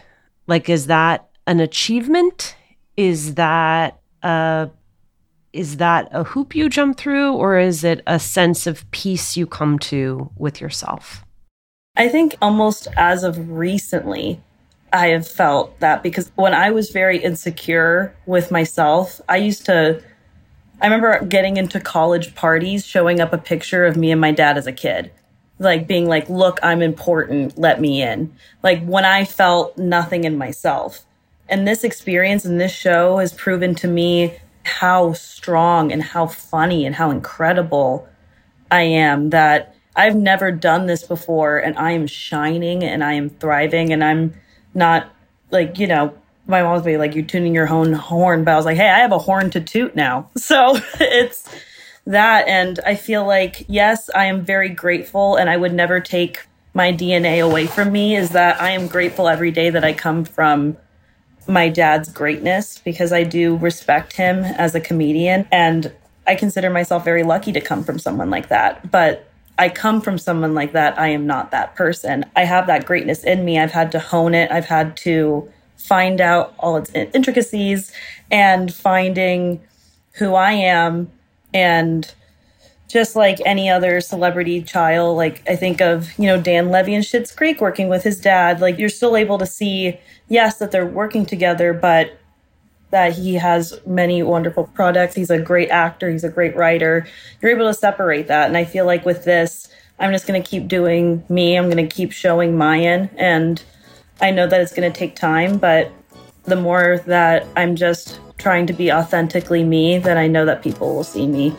Like, 0.47 0.67
is 0.67 0.87
that 0.87 1.29
an 1.45 1.59
achievement? 1.59 2.55
Is 2.95 3.35
that 3.35 3.99
a 4.23 4.71
is 5.53 5.77
that 5.77 6.09
a 6.11 6.23
hoop 6.23 6.55
you 6.55 6.69
jump 6.69 6.97
through, 6.97 7.33
or 7.33 7.57
is 7.57 7.83
it 7.83 8.01
a 8.05 8.19
sense 8.19 8.67
of 8.67 8.89
peace 8.91 9.37
you 9.37 9.45
come 9.47 9.79
to 9.79 10.29
with 10.35 10.59
yourself? 10.59 11.23
I 11.95 12.09
think 12.09 12.35
almost 12.41 12.87
as 12.97 13.23
of 13.23 13.49
recently, 13.51 14.41
I 14.91 15.07
have 15.07 15.27
felt 15.27 15.79
that 15.79 16.03
because 16.03 16.31
when 16.35 16.53
I 16.53 16.71
was 16.71 16.89
very 16.89 17.17
insecure 17.17 18.15
with 18.25 18.49
myself, 18.51 19.21
I 19.29 19.37
used 19.37 19.65
to. 19.67 20.01
I 20.81 20.85
remember 20.85 21.25
getting 21.25 21.57
into 21.57 21.79
college 21.79 22.35
parties, 22.35 22.85
showing 22.85 23.19
up 23.19 23.33
a 23.33 23.37
picture 23.37 23.85
of 23.85 23.97
me 23.97 24.11
and 24.11 24.21
my 24.21 24.31
dad 24.31 24.57
as 24.57 24.67
a 24.67 24.71
kid, 24.71 25.11
like 25.57 25.87
being 25.87 26.07
like, 26.07 26.29
look, 26.29 26.59
I'm 26.61 26.81
important, 26.81 27.57
let 27.57 27.81
me 27.81 28.01
in. 28.01 28.35
Like 28.61 28.83
when 28.85 29.05
I 29.05 29.25
felt 29.25 29.77
nothing 29.77 30.23
in 30.23 30.37
myself. 30.37 31.05
And 31.49 31.67
this 31.67 31.83
experience 31.83 32.45
and 32.45 32.59
this 32.59 32.73
show 32.73 33.17
has 33.17 33.33
proven 33.33 33.73
to 33.75 33.87
me 33.87 34.37
how 34.63 35.13
strong 35.13 35.91
and 35.91 36.03
how 36.03 36.27
funny 36.27 36.85
and 36.85 36.95
how 36.95 37.09
incredible 37.09 38.07
I 38.69 38.81
am 38.81 39.29
that 39.29 39.75
I've 39.95 40.15
never 40.15 40.51
done 40.51 40.85
this 40.85 41.03
before 41.03 41.57
and 41.57 41.77
I 41.77 41.91
am 41.91 42.05
shining 42.05 42.83
and 42.83 43.03
I 43.03 43.13
am 43.13 43.29
thriving 43.29 43.91
and 43.91 44.03
I'm 44.03 44.35
not 44.73 45.09
like, 45.49 45.79
you 45.79 45.87
know, 45.87 46.13
my 46.47 46.63
mom's 46.63 46.83
be 46.83 46.97
like, 46.97 47.13
you're 47.13 47.25
tuning 47.25 47.53
your 47.53 47.69
own 47.69 47.93
horn, 47.93 48.43
but 48.43 48.53
I 48.53 48.55
was 48.55 48.65
like, 48.65 48.77
hey, 48.77 48.89
I 48.89 48.99
have 48.99 49.11
a 49.11 49.19
horn 49.19 49.49
to 49.51 49.61
toot 49.61 49.95
now. 49.95 50.29
So 50.37 50.79
it's 50.99 51.49
that. 52.05 52.47
And 52.47 52.79
I 52.85 52.95
feel 52.95 53.25
like, 53.25 53.65
yes, 53.67 54.09
I 54.15 54.25
am 54.25 54.45
very 54.45 54.69
grateful 54.69 55.35
and 55.35 55.49
I 55.49 55.57
would 55.57 55.73
never 55.73 55.99
take 55.99 56.47
my 56.73 56.93
DNA 56.93 57.43
away 57.43 57.67
from 57.67 57.91
me 57.91 58.15
is 58.15 58.29
that 58.29 58.61
I 58.61 58.71
am 58.71 58.87
grateful 58.87 59.27
every 59.27 59.51
day 59.51 59.69
that 59.71 59.83
I 59.83 59.93
come 59.93 60.23
from 60.23 60.77
my 61.47 61.69
dad's 61.69 62.09
greatness 62.11 62.77
because 62.77 63.11
I 63.11 63.23
do 63.23 63.57
respect 63.57 64.13
him 64.13 64.43
as 64.43 64.75
a 64.75 64.79
comedian 64.79 65.47
and 65.51 65.91
I 66.27 66.35
consider 66.35 66.69
myself 66.69 67.03
very 67.03 67.23
lucky 67.23 67.51
to 67.53 67.61
come 67.61 67.83
from 67.83 67.99
someone 67.99 68.29
like 68.29 68.49
that. 68.49 68.91
But 68.91 69.29
I 69.57 69.69
come 69.69 70.01
from 70.01 70.17
someone 70.17 70.53
like 70.53 70.73
that. 70.73 70.99
I 70.99 71.07
am 71.07 71.25
not 71.25 71.51
that 71.51 71.75
person. 71.75 72.25
I 72.35 72.43
have 72.43 72.67
that 72.67 72.85
greatness 72.85 73.23
in 73.23 73.43
me. 73.43 73.59
I've 73.59 73.71
had 73.71 73.91
to 73.93 73.99
hone 73.99 74.35
it. 74.35 74.51
I've 74.51 74.65
had 74.65 74.95
to 74.97 75.51
find 75.77 76.19
out 76.19 76.53
all 76.59 76.77
its 76.77 76.91
intricacies 76.93 77.91
and 78.29 78.73
finding 78.73 79.61
who 80.13 80.33
I 80.35 80.51
am 80.53 81.11
and 81.53 82.13
just 82.87 83.15
like 83.15 83.39
any 83.45 83.69
other 83.69 83.99
celebrity 83.99 84.61
child, 84.61 85.17
like 85.17 85.43
I 85.47 85.55
think 85.55 85.81
of, 85.81 86.17
you 86.17 86.25
know, 86.25 86.39
Dan 86.39 86.69
Levy 86.69 86.95
and 86.95 87.03
Schitt's 87.03 87.31
Creek 87.33 87.59
working 87.59 87.89
with 87.89 88.03
his 88.03 88.19
dad, 88.19 88.61
like 88.61 88.77
you're 88.77 88.89
still 88.89 89.17
able 89.17 89.37
to 89.37 89.45
see, 89.45 89.99
yes, 90.29 90.57
that 90.57 90.71
they're 90.71 90.85
working 90.85 91.25
together, 91.25 91.73
but 91.73 92.17
that 92.91 93.13
he 93.13 93.35
has 93.35 93.79
many 93.85 94.23
wonderful 94.23 94.67
products. 94.73 95.15
He's 95.15 95.29
a 95.29 95.39
great 95.39 95.69
actor, 95.69 96.09
he's 96.09 96.23
a 96.23 96.29
great 96.29 96.55
writer. 96.55 97.05
You're 97.41 97.51
able 97.51 97.67
to 97.67 97.73
separate 97.73 98.27
that. 98.27 98.47
And 98.47 98.55
I 98.55 98.63
feel 98.63 98.85
like 98.85 99.05
with 99.05 99.25
this, 99.25 99.67
I'm 99.99 100.13
just 100.13 100.27
going 100.27 100.41
to 100.41 100.49
keep 100.49 100.67
doing 100.67 101.23
me. 101.27 101.57
I'm 101.57 101.69
going 101.69 101.85
to 101.85 101.93
keep 101.93 102.11
showing 102.11 102.57
Mayan. 102.57 103.09
And 103.17 103.61
I 104.21 104.31
know 104.31 104.47
that 104.47 104.61
it's 104.61 104.73
going 104.73 104.91
to 104.91 104.97
take 104.97 105.15
time, 105.15 105.57
but 105.57 105.91
the 106.43 106.55
more 106.55 107.03
that 107.07 107.45
I'm 107.55 107.75
just 107.75 108.19
trying 108.37 108.67
to 108.67 108.73
be 108.73 108.91
authentically 108.91 109.63
me, 109.63 109.97
then 109.97 110.17
I 110.17 110.27
know 110.27 110.45
that 110.45 110.63
people 110.63 110.95
will 110.95 111.03
see 111.03 111.27
me. 111.27 111.55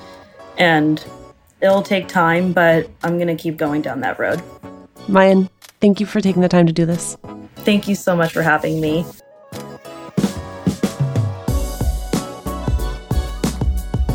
And 0.56 1.04
it'll 1.60 1.82
take 1.82 2.08
time, 2.08 2.52
but 2.52 2.90
I'm 3.02 3.16
going 3.16 3.28
to 3.28 3.40
keep 3.40 3.56
going 3.56 3.82
down 3.82 4.00
that 4.00 4.18
road. 4.18 4.42
Mayan, 5.08 5.48
thank 5.80 6.00
you 6.00 6.06
for 6.06 6.20
taking 6.20 6.42
the 6.42 6.48
time 6.48 6.66
to 6.66 6.72
do 6.72 6.84
this. 6.84 7.16
Thank 7.58 7.88
you 7.88 7.94
so 7.94 8.16
much 8.16 8.32
for 8.32 8.42
having 8.42 8.80
me. 8.80 9.04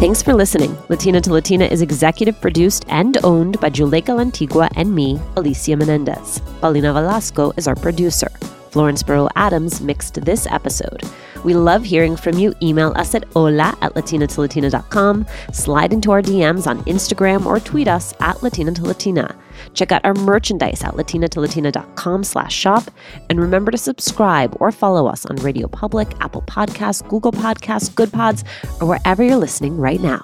Thanks 0.03 0.21
for 0.21 0.33
listening. 0.33 0.77
Latina 0.89 1.21
to 1.21 1.31
Latina 1.31 1.63
is 1.63 1.81
executive 1.81 2.41
produced 2.41 2.83
and 2.89 3.17
owned 3.23 3.57
by 3.61 3.69
Juleyka 3.69 4.13
Lantigua 4.13 4.69
and 4.75 4.93
me, 4.93 5.17
Alicia 5.37 5.77
Menendez. 5.77 6.41
Paulina 6.59 6.91
Velasco 6.91 7.53
is 7.55 7.69
our 7.69 7.75
producer. 7.75 8.27
Florence 8.71 9.01
Barrau 9.01 9.29
Adams 9.37 9.79
mixed 9.79 10.15
this 10.15 10.45
episode. 10.47 11.03
We 11.45 11.53
love 11.53 11.85
hearing 11.85 12.17
from 12.17 12.37
you. 12.37 12.53
Email 12.61 12.91
us 12.97 13.15
at 13.15 13.23
hola 13.31 13.77
at 13.81 13.93
latinatolatina.com, 13.93 15.25
slide 15.53 15.93
into 15.93 16.11
our 16.11 16.21
DMs 16.21 16.67
on 16.67 16.83
Instagram, 16.83 17.45
or 17.45 17.61
tweet 17.61 17.87
us 17.87 18.13
at 18.19 18.43
Latina 18.43 18.73
to 18.73 18.83
Latina. 18.83 19.33
Check 19.73 19.91
out 19.91 20.05
our 20.05 20.13
merchandise 20.13 20.83
at 20.83 20.93
latinatolatina.com 20.93 22.23
slash 22.23 22.55
shop. 22.55 22.89
And 23.29 23.39
remember 23.39 23.71
to 23.71 23.77
subscribe 23.77 24.55
or 24.59 24.71
follow 24.71 25.07
us 25.07 25.25
on 25.25 25.35
Radio 25.37 25.67
Public, 25.67 26.13
Apple 26.21 26.43
Podcasts, 26.43 27.07
Google 27.07 27.31
Podcasts, 27.31 27.93
Good 27.93 28.11
Pods, 28.11 28.43
or 28.79 28.87
wherever 28.87 29.23
you're 29.23 29.37
listening 29.37 29.77
right 29.77 30.01
now. 30.01 30.23